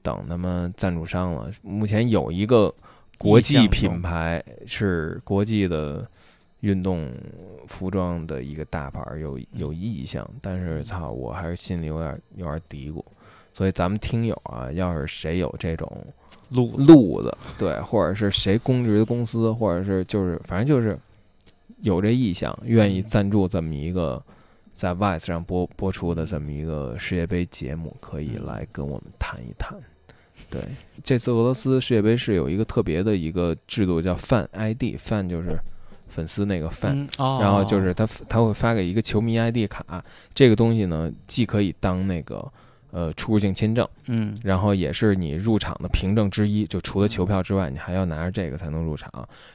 [0.02, 1.50] 等他们赞助商了。
[1.62, 2.72] 目前有一个
[3.18, 6.06] 国际品牌是国际的
[6.60, 7.10] 运动
[7.66, 13.02] 服装的一个大牌有有意向，但是操，我还是心里有点有点嘀咕。
[13.52, 15.90] 所以咱们听友啊，要是谁有这种
[16.50, 20.96] 路路子，对，或者是谁公职的公司，或者是就是反正就是。
[21.82, 24.22] 有这意向，愿意赞助这么一个
[24.74, 29.76] 在 VICE 上播播出的这么一个世界杯节目，可以来跟我们谈一谈。
[30.50, 30.60] 对，
[31.02, 35.58] 这次俄罗斯世界杯是有一个特别的一个制度，叫 Fan ID，Fan 就是
[36.08, 42.46] 粉丝那个 Fan，然后就是他他会发给一个球迷 ID 卡，这个东西呢，既可以当那个
[42.90, 49.10] 呃出入境签证，嗯，然后也是你入场的凭证之一，就除了球票之外，你还要拿着这个才能入场。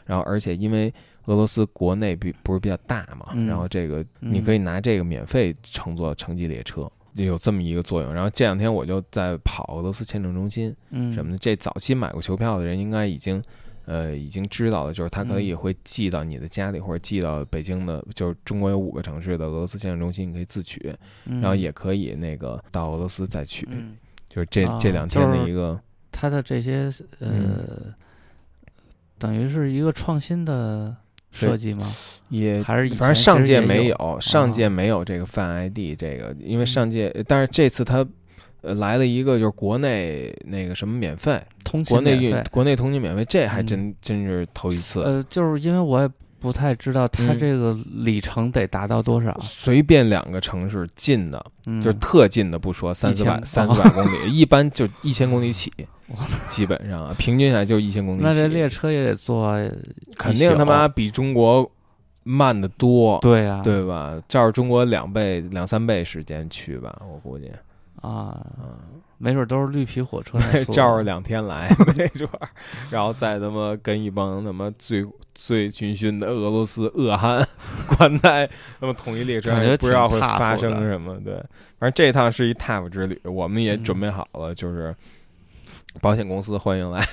[0.05, 0.91] 然后而且因为
[1.25, 8.13] 俄罗斯国内比不是比较大嘛，然后这个你可以拿这个免费乘坐城际列车，有这么一个作用。
[8.13, 13.41] 然后这两天我就在跑俄罗斯签证中心嗯什么的，这早期买过球票的人应该已经
[13.85, 20.95] 呃已经知道了，就是他可以会寄到你的家里或者寄到北京的，就是中国有五个城市的俄罗斯签证中心，你可以自取，
[21.25, 23.67] 然后也可以那个到俄罗斯再取。
[24.29, 25.77] 就是这这两天的一个，
[26.09, 26.89] 它的这些
[27.19, 27.93] 呃，
[29.17, 30.95] 等于是一个创新的
[31.31, 31.93] 设计吗？
[32.29, 38.05] 也还是反正上届没有，上届没有这个泛 ID 这个，因为上届，但是这次他
[38.61, 41.41] 呃来了一个就是国内那个什么免费，
[41.89, 45.01] 国内运国内通勤免费，这还真真是头一次。
[45.01, 46.09] 呃，就是因为我也。
[46.41, 49.37] 不太知道它这个里程得达到多少？
[49.41, 55.71] 随便两个城市近的，就是特近的不说，三四百三四百公里， 一般就一千公里起，
[56.49, 58.21] 基本上啊，平均下来就一千公里。
[58.23, 59.53] 那这列车也得坐，
[60.17, 61.69] 肯定他妈比中国
[62.23, 63.19] 慢的多。
[63.21, 64.19] 对呀，对吧？
[64.27, 67.51] 照着中国两倍两三倍时间去吧，我估计
[68.01, 68.43] 啊。
[69.21, 70.39] 没准都是绿皮火车，
[70.73, 72.27] 照着 两天来，没准，
[72.89, 77.47] 然后再他妈跟一帮他妈醉醉醺醺的俄罗斯恶汉
[77.95, 78.49] 关在
[78.79, 81.15] 那么统一列车，不知道会发生什么。
[81.23, 81.35] 对，
[81.77, 84.95] 反正这趟是一 t a p 之旅，我们也准备好了，就是
[86.01, 87.05] 保险公司欢迎来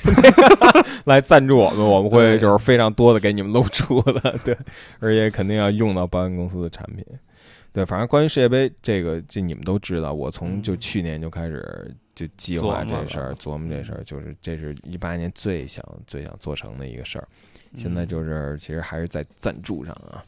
[1.05, 4.57] 来赞助我们，我们会就是非常多的给你们露出的，对，
[4.99, 7.05] 而且肯定要用到保险公司的产品。
[7.73, 10.12] 对，反正关于世界杯这个，这你们都知道。
[10.12, 17.28] 我从就去年就开始就计划这事儿，琢磨这事儿，就是这是一八年最想最想做成的一个事儿。
[17.77, 20.24] 现在就是其实还是在赞助上啊，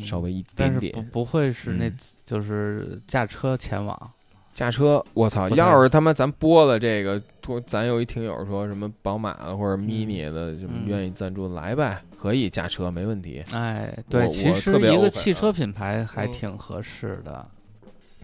[0.00, 0.92] 稍微一点点。
[0.92, 1.92] 不不会是那，
[2.24, 4.12] 就是驾车前往。
[4.58, 5.48] 驾车，我操！
[5.50, 7.22] 要是他妈咱播了这个，
[7.64, 13.40] 咱有一听友说什么宝马的或者 mini 的，什么愿意赞助，来呗，可以驾车，没问题。
[13.52, 17.46] 哎，对，其实一个汽车品牌还挺合适的。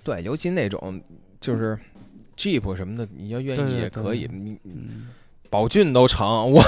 [0.02, 1.01] 对，尤其那种
[1.40, 1.78] 就是
[2.36, 4.28] Jeep 什么的，你要愿意也可以。
[4.32, 4.59] 你
[5.48, 6.61] 宝骏都成，我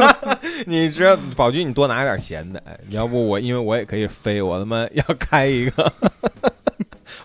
[0.68, 2.62] 你知道宝骏，你多拿点闲的。
[2.66, 5.90] 哎，要不我因为我也可以飞，我他妈要开一个。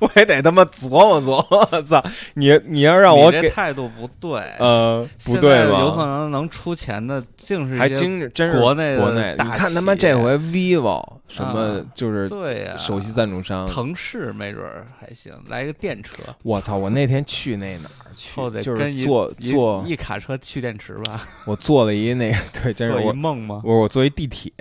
[0.04, 2.04] 我也得他妈琢磨琢磨，我操！
[2.34, 5.80] 你你要让我给态度不对，呃，不对吧？
[5.80, 9.34] 有可能能出钱的，竟是还真真是国内国内。
[9.40, 14.64] 你看他妈这回 vivo 什么就是对呀，首席赞助商腾势没准
[15.00, 16.22] 还行，来个电车。
[16.44, 16.76] 我操！
[16.76, 18.42] 我那天去那哪儿去？
[18.42, 21.26] 后得就是坐坐一卡车去电池吧。
[21.46, 23.62] 我坐了一那个对， 真是一梦吗？
[23.64, 24.52] 我我坐一地铁，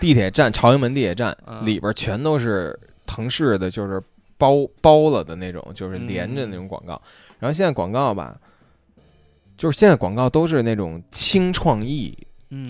[0.00, 4.02] 地铁站朝阳门地铁站里边全都是腾势的，就是。
[4.40, 7.00] 包包了的那种，就是连着那种广告。
[7.38, 8.40] 然后现在广告吧，
[9.58, 12.16] 就是现在广告都是那种轻创意、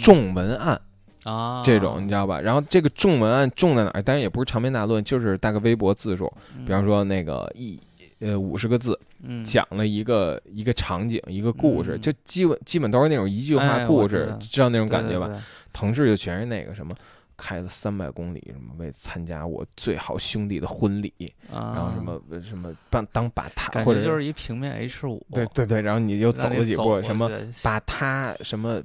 [0.03, 0.81] 重文案
[1.23, 2.41] 啊，这种你知道吧？
[2.41, 4.03] 然后这个重文案重在哪儿？
[4.03, 6.31] 当然也不是长篇大论，就是大概微博字数。
[6.67, 7.79] 比方说那个一
[8.19, 8.99] 呃五十个字，
[9.45, 15.41] 讲了一个一个场景、一个故事，就基本基本都是那种一句话故事，知道那种感觉吧？
[15.73, 16.93] 腾势就全是那个什么。
[17.41, 21.13] 开了三百公里，什么为参加我最好兄弟的婚礼，
[21.51, 27.31] 然后什么什么当当把他，或者就是一平面 H 五，对对对，然后你就走了几步，什么
[27.65, 28.83] 把他什么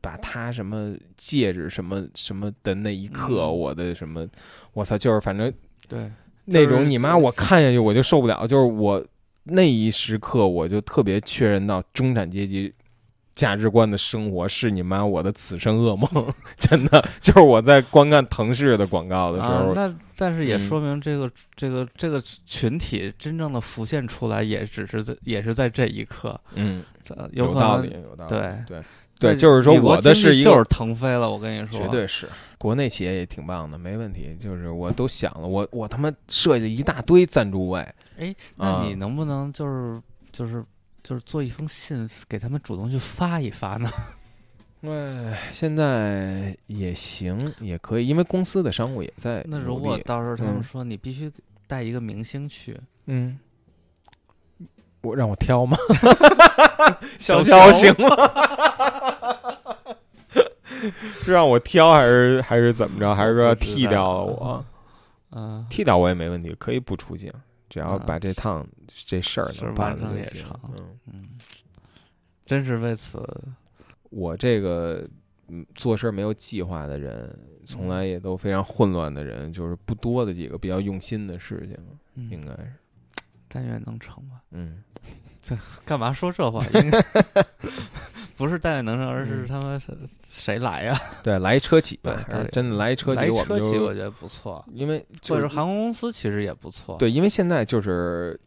[0.00, 4.26] 把他什么戒指什么什么的那一刻，我的什么，
[4.72, 5.52] 我操，就是反正
[5.88, 6.10] 对
[6.44, 9.04] 那种你妈，我看下去我就受不了，就是我
[9.44, 12.74] 那一时刻我就特别确认到中产阶级。
[13.38, 19.72] 价值观的生活是你妈我的此生噩梦， 真的就是我在观看腾势的广告的时候。
[19.74, 26.36] 那但是也说明这个这个这个群体真正的浮现出来，也只是在也是在这一刻。
[26.54, 26.82] 嗯，
[27.30, 28.28] 有道理，有道理。
[28.28, 28.82] 对对
[29.20, 32.26] 对，就是说我的是一个就是腾飞了，我跟你说，绝对是
[32.58, 34.36] 国内企业也挺棒的，没问题。
[34.40, 37.86] 就是我都想了，我我他妈设计一大堆赞助位。
[38.18, 40.02] 哎，那你能不能就是
[40.32, 40.64] 就是？
[41.08, 43.90] 就是做一封信给他们主动去发一发呢？
[44.84, 49.42] 哎，现在也行，也可以，因为公司的商务也在。
[49.48, 51.32] 那如果到时候他们说你必须
[51.66, 53.38] 带一个明星去，嗯，
[55.00, 55.78] 我让我挑吗？
[57.18, 58.08] 小肖行吗？
[61.24, 63.14] 是让我挑还是还是怎么着？
[63.16, 64.64] 还是说要剃掉了我？
[65.32, 67.32] 嗯，剃掉我也没问题，可以不出镜。
[67.68, 71.28] 只要把这趟这事儿能办成也成，嗯嗯，
[72.46, 73.22] 真是为此，
[74.10, 75.08] 我这个
[75.48, 81.68] 嗯做事没有计划的人，从来也都非常混乱的人，就是不多的几个比较用心的事
[82.14, 82.72] 情，应该是，
[83.48, 84.82] 但愿能成吧，嗯。
[85.40, 86.62] 这 干嘛说这话？
[88.36, 89.78] 不是但愿能成，而是他妈
[90.28, 91.00] 谁来呀？
[91.24, 92.22] 对，来一车企，吧，
[92.52, 96.96] 真的来一车企，来车企我觉得不错，因为或者航空公司其实也不错。
[96.98, 98.38] 对，因为现在就是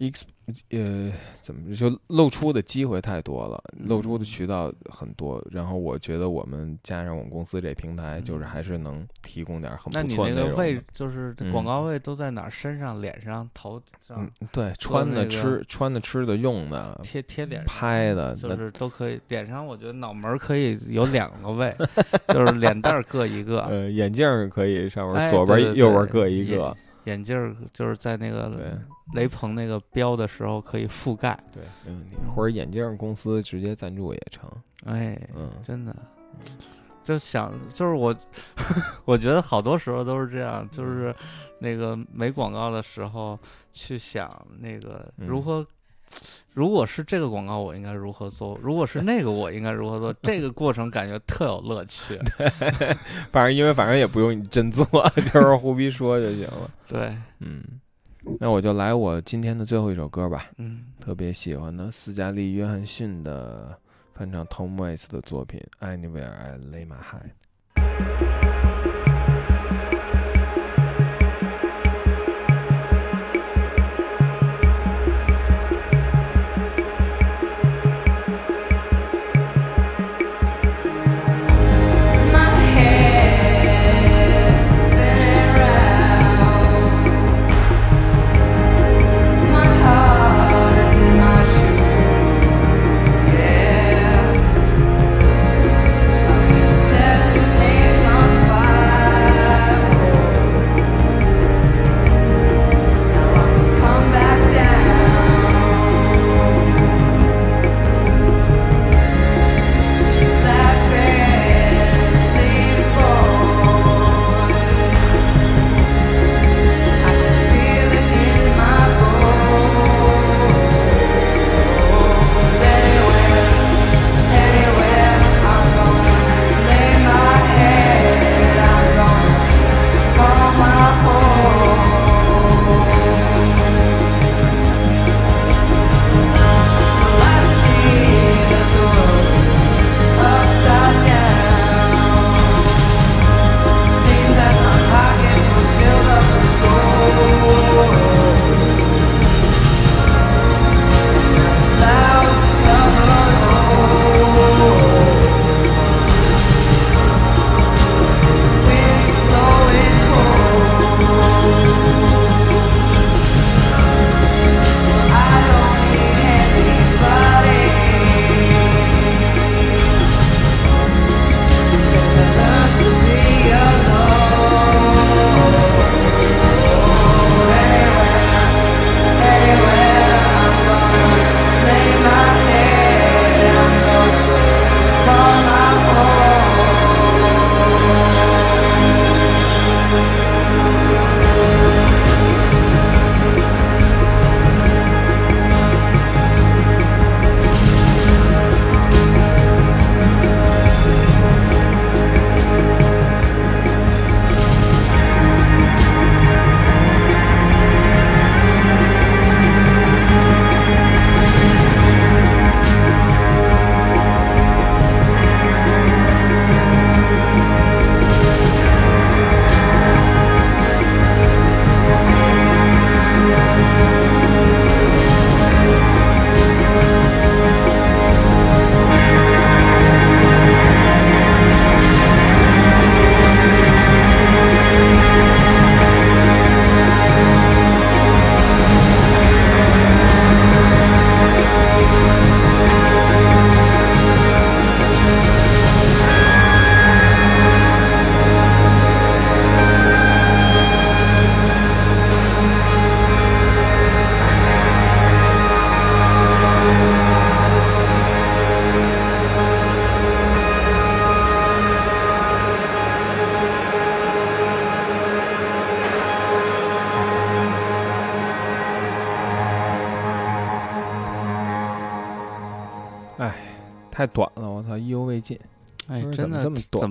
[0.70, 1.10] 呃，
[1.42, 5.42] 怎么就露出的机会太多了，露出的渠道很多。
[5.50, 12.50] 然后我觉得我们加上我们公司这平台，就是还是能提供点很不错的那你那个位就是广告位都在哪？
[12.50, 14.30] 身上、脸上、头上？
[14.52, 19.22] 对，穿的、吃、穿的、吃的、用的，贴贴脸、拍的，就是都可以。
[19.30, 21.74] 脸上我觉得脑门可以有两个位，
[22.34, 23.62] 就是脸蛋各一个。
[23.70, 26.76] 呃，眼镜可以上面左边、右边各一个。
[27.06, 28.78] 眼镜就是在那个
[29.16, 32.16] 雷朋那个标的时候可以覆盖，对，没问题。
[32.36, 34.48] 或者眼镜公司直接赞助也成。
[34.86, 35.96] 哎，嗯，真的，
[37.02, 38.16] 就想就是我，
[39.04, 41.14] 我觉得好多时候都是这样，就是
[41.58, 43.38] 那个没广告的时候
[43.72, 44.30] 去想
[44.60, 45.66] 那个如何，
[46.54, 52.20] 如果是这个广告我应该如何做，如果是那个我应该如何做， 这个过程感觉特有乐趣。
[53.32, 54.86] 反正因为反正也不用你真做，
[55.34, 56.70] 就是胡逼说就行了。
[56.88, 57.64] 对，嗯。
[58.40, 63.76] 那我就来我今天的最后一首歌吧，嗯，特别喜欢的斯嘉丽·约翰逊的
[64.14, 67.32] 翻唱 Tom Waits 的作品《Anywhere I Lay My Head》。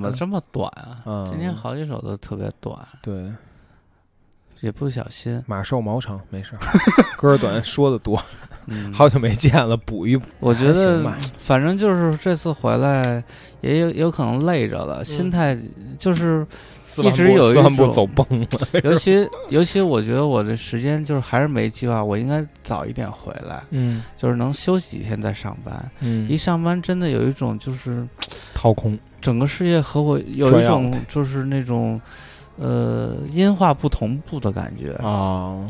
[0.03, 0.71] 怎么这么短
[1.05, 1.25] 啊？
[1.27, 2.77] 今天好几首都特别短。
[3.03, 3.33] 对，
[4.61, 5.43] 也不小心。
[5.47, 6.55] 马瘦毛长，没事。
[7.17, 8.23] 歌短说的多。
[8.93, 10.27] 好久没见了，补一补。
[10.39, 11.03] 我觉得，
[11.39, 13.23] 反正就是这次回来，
[13.63, 15.59] 也有有可能累着了，心态
[15.99, 16.47] 就是
[16.99, 18.47] 一直有一种走崩了。
[18.85, 23.65] 尤其尤其，我觉得我的时间就是还是没计划，我应该早一点回来。
[23.71, 25.91] 嗯，就是能休息几天再上班。
[25.99, 28.07] 嗯，一上班真的有一种就是
[28.53, 32.01] 掏空，整个世界和我有一种就是那种
[32.57, 35.67] 呃音画不同步的感觉啊，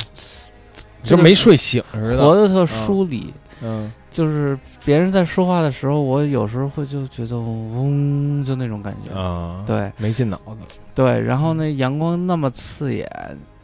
[1.03, 3.33] 就没睡醒似的，活得特疏离。
[3.63, 3.93] 嗯。
[4.11, 11.21] 就是别人在说话的时候，我有时候会就觉得嗡，就那种感觉啊，对，没进脑子，对。
[11.21, 13.09] 然后那阳光那么刺眼，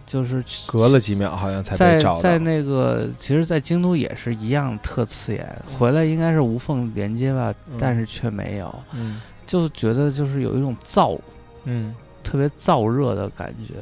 [0.07, 5.45] 就是隔了几秒好像才在在那个，其实，在京都也是一样特刺眼。
[5.77, 11.19] 回来应该是无缝连接吧，但是却没有，嗯，就觉得就是有一种燥，
[11.65, 13.75] 嗯，特别燥热的感觉，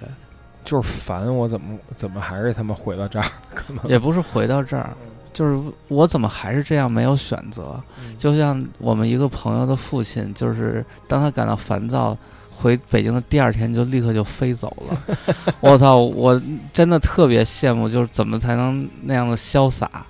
[0.65, 1.35] 就是烦。
[1.35, 3.27] 我怎么怎么还是他妈回到这儿？
[3.89, 4.93] 也不是回到这儿。
[5.33, 7.83] 就是我怎么还是这样没有选择？
[8.17, 12.17] 就像我们一个朋友的父亲，就是当他感到烦躁，
[12.53, 15.17] 回北京的第二天就立刻就飞走了。
[15.61, 15.97] 我操！
[15.97, 16.41] 我
[16.73, 20.07] 真的特别羡慕，就是怎么才能那样的潇洒？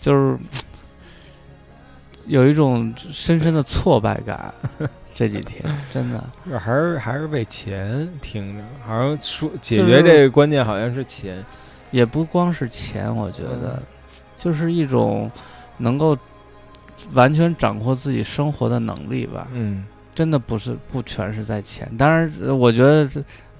[0.00, 0.36] 就是
[2.26, 4.52] 有一种深深的挫败感。
[5.14, 5.62] 这几天
[5.92, 6.24] 真的
[6.58, 11.44] 还是还是为钱，听着好像说解决这个关键好像是钱，
[11.90, 13.80] 也不光是钱，我觉得。
[14.34, 15.30] 就是一种
[15.78, 16.18] 能够
[17.12, 19.46] 完全掌握自己生活的能力吧。
[19.52, 19.84] 嗯，
[20.14, 21.88] 真的不是不全是在钱。
[21.96, 22.28] 当然，
[22.58, 23.08] 我觉得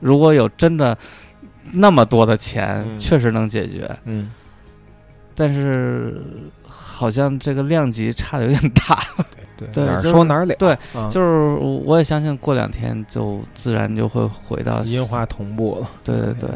[0.00, 0.96] 如果有真的
[1.70, 3.88] 那么多的钱，确实能解决。
[4.06, 4.32] 嗯，
[5.34, 6.20] 但是
[6.64, 9.02] 好像这个量级差的有点大。
[9.56, 10.54] 对对，哪说哪了。
[10.56, 10.76] 对，
[11.08, 11.54] 就是
[11.84, 15.90] 我也相信过两天就自然就会回到音画同步了。
[16.02, 16.50] 对对对。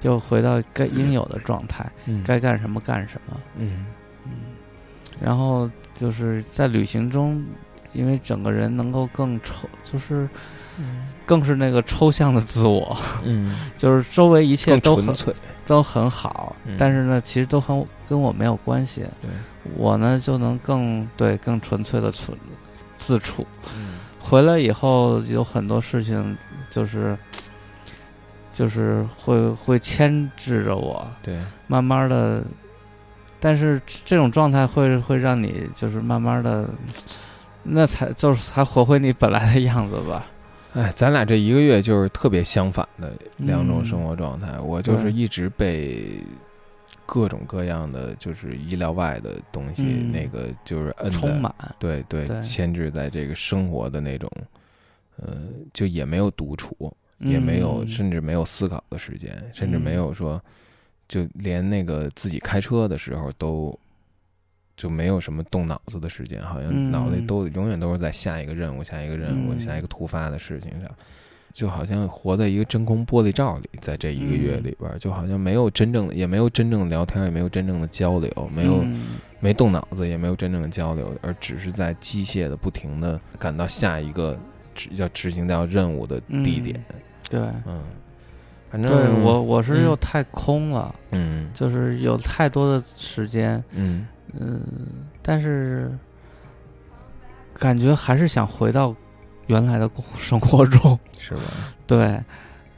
[0.00, 1.90] 就回到该应有的状态，
[2.26, 3.40] 该干什么干什么。
[3.56, 3.86] 嗯
[4.26, 4.30] 嗯，
[5.18, 7.42] 然后就是在旅行中，
[7.94, 10.28] 因为整个人能够更抽，就是
[11.24, 12.96] 更是那个抽象的自我。
[13.24, 15.34] 嗯， 就是周围一切都纯粹，
[15.64, 19.02] 都很好，但是呢，其实都很跟我没有关系。
[19.22, 19.30] 对，
[19.76, 22.36] 我呢就能更对更纯粹的存
[22.96, 23.46] 自处。
[23.74, 26.36] 嗯，回来以后有很多事情
[26.68, 27.16] 就是。
[28.56, 32.40] 就是会会牵制着我，对，慢慢的，
[33.40, 36.70] 但是这种状态会会让你就是慢慢的，
[37.64, 40.30] 那才就是才活回你本来的样子吧。
[40.74, 44.58] 哎，咱俩这一个月就是特别相反的两种生活状态。
[44.60, 46.22] 我就是一直被
[47.06, 54.30] 各种各样的就是意料外的东西，那个就是充满，对对，牵制在这个生活的那种，
[55.16, 55.38] 呃，
[55.72, 56.94] 就也没有独处。
[57.20, 60.38] 也没有，甚至没有思考的时间，甚至没有说，
[61.08, 63.78] 就连那个自己开车的时候都
[64.76, 70.90] 就没有什么动脑子的时间，好像脑袋都永远都是在下一个任务、下一个任务、下一个突发的事情上，
[71.52, 78.84] 就好像活在一个真空玻璃罩里，在这一个月里边，就好像没有真正的，也没有真正的聊天，也没有真正的交流，没有
[79.38, 84.36] 没动脑子，也没有真正的交流，而只是在机械的不停的赶到下一个
[84.92, 86.84] 要执行掉任务的地点。
[87.30, 87.84] 对，嗯，
[88.70, 94.62] 反正对我我是又太空了，嗯，就是有太多的时间，嗯嗯，
[95.22, 95.90] 但是
[97.52, 98.94] 感觉还是想回到
[99.46, 101.40] 原来的 生活中， 是吧？
[101.86, 102.20] 对，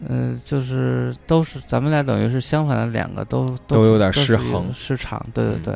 [0.08, 5.74] 嗯，就是都是咱们俩等于是相反的两个，都都有点失衡失常，对对对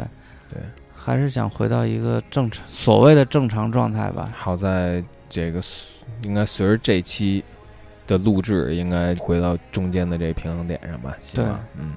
[0.50, 0.62] 对，
[0.94, 4.28] 还是想回到一个正常所谓的正常状态吧。
[4.36, 5.60] 好在这个
[6.22, 7.44] 应该随着这期。
[8.06, 11.14] 的录制应该回到中间的这平衡点上吧？
[11.32, 11.44] 对，
[11.78, 11.92] 嗯，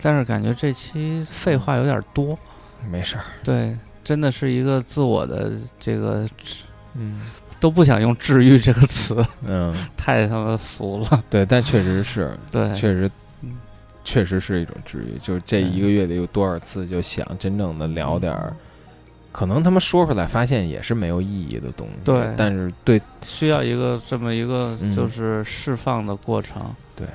[0.00, 2.38] 但是感觉这期废话有点多，
[2.90, 3.24] 没事儿。
[3.42, 6.26] 对，真的是一个自我的这个，
[6.94, 7.22] 嗯，
[7.60, 11.24] 都不想用“治愈”这个词，嗯， 太他妈俗了。
[11.30, 13.10] 对，但确实是， 对，确实，
[14.04, 15.18] 确实是一种治愈。
[15.18, 18.54] 就是这一个月里有多少次就想真正的聊点儿。
[19.30, 21.94] 可能他们说出来，发现也是没有意义的东西。
[22.02, 26.74] 对，但是对，需要一个这么一个就是释放的过程。
[26.96, 27.06] 对，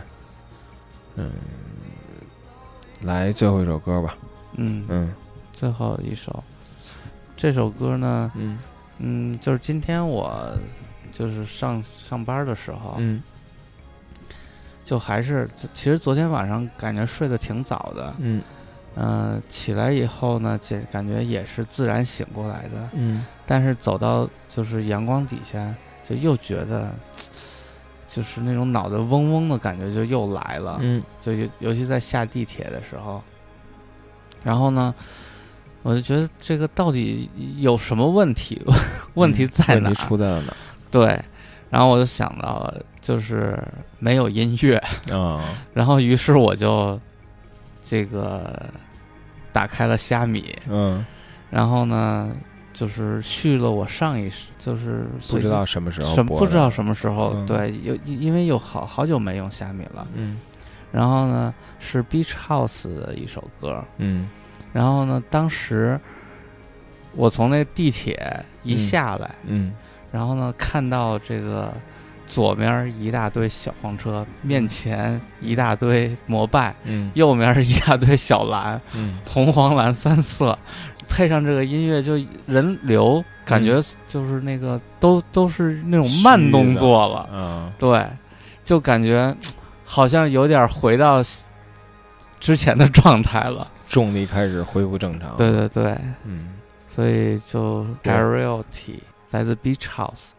[1.15, 1.31] 嗯，
[3.01, 4.15] 来最后一首歌吧。
[4.55, 5.13] 嗯嗯，
[5.63, 6.43] 最后一首，
[7.37, 8.59] 这首歌呢，嗯
[8.97, 10.53] 嗯，就是今天我
[11.09, 13.23] 就是上上班的时候，嗯，
[14.83, 18.41] 就还是其实昨天晚上感觉睡得挺早的，嗯。
[18.95, 22.89] 嗯，起来以后呢，这感觉也是自然醒过来的。
[22.91, 25.73] 嗯，但是走到就是阳光底下，
[26.03, 26.93] 就又觉得，
[28.05, 30.77] 就是那种脑袋嗡嗡的感觉就又来了。
[30.81, 33.23] 嗯，就尤尤其在下地铁的时候，
[34.43, 34.93] 然后呢，
[35.83, 38.61] 我就觉得这个到底有什么问题？
[39.15, 39.93] 问题在哪？
[39.93, 40.53] 出在了哪？
[40.89, 41.19] 对，
[41.69, 43.61] 然后我就想到了，就是
[43.99, 44.77] 没有音乐。
[45.11, 45.43] 啊，
[45.73, 46.99] 然后于是我就
[47.81, 48.69] 这个
[49.51, 51.05] 打开了虾米，嗯，
[51.49, 52.31] 然后呢，
[52.73, 60.39] 就是续了我上一就是不知道什么时候，什不知道什么时候，对，有因为有好好久没用虾米了，嗯，
[60.91, 64.29] 然后呢是 Beach House 的一首歌，嗯，
[64.73, 65.97] 然后呢当时
[67.15, 69.73] 我从那地铁一下来，嗯。
[70.11, 71.73] 然后呢，看到这个
[72.27, 80.55] 左面一大堆小黄车，面前一大堆摩拜，嗯，右面一大堆小蓝，嗯，红黄蓝三色，
[81.09, 82.13] 配上这个音乐，就
[82.45, 88.07] 人流感觉就是那个都都是那种慢动作了，嗯，对，
[88.63, 89.35] 就感觉
[89.83, 91.23] 好像有点回到
[92.39, 96.55] 之前的状态了，重力开始恢复正常，对对对，嗯，
[96.89, 98.99] 所以就 Reality。
[99.29, 100.29] 来自 Beach House。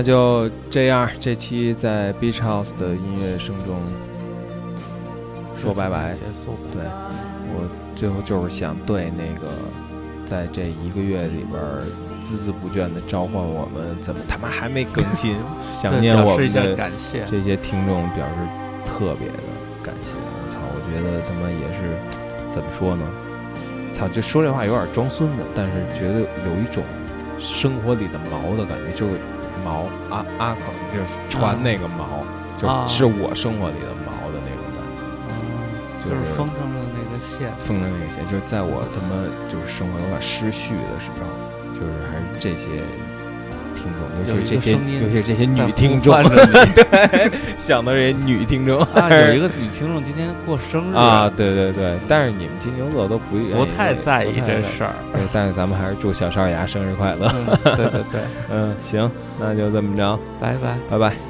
[0.00, 3.78] 那就这样，这期在 Beach House 的音乐声中
[5.58, 6.14] 说拜拜。
[6.14, 6.56] 结束。
[6.72, 6.82] 对，
[7.52, 9.46] 我最后就是想对那个
[10.24, 11.60] 在这一个月里边
[12.24, 15.36] 孜孜不倦的召唤我们，怎么他妈还没更新？
[15.68, 18.32] 想念我们的感谢这些听众表示
[18.86, 19.34] 特别的
[19.84, 20.16] 感谢。
[20.16, 23.04] 我操，我觉得他妈也是怎么说呢？
[23.92, 26.82] 操，就说这话有点装孙子，但是觉得有一种
[27.38, 29.20] 生活里的毛的感觉，就是。
[29.64, 30.60] 毛阿阿口
[30.92, 32.24] 就是传那个毛，
[32.60, 34.80] 就是我生活里的毛的那种感
[36.04, 39.14] 觉，就是风筝的那个线，风筝那个线，就是在我他妈
[39.48, 41.24] 就是生活有点失序的时候，
[41.74, 42.82] 就是还是这些。
[43.82, 57.32] 听众，尤其是这些，尤其是这些女听众，对，想到这些女听众啊， 有一个女听众今天过生日啊，对对对，但是你们金牛座都不不太在意这事儿，对，但是咱们还是祝小少爷生日快乐，
[57.74, 58.20] 对对对，
[58.52, 59.10] 嗯，行，
[59.40, 61.29] 那就这么着，拜拜，拜拜。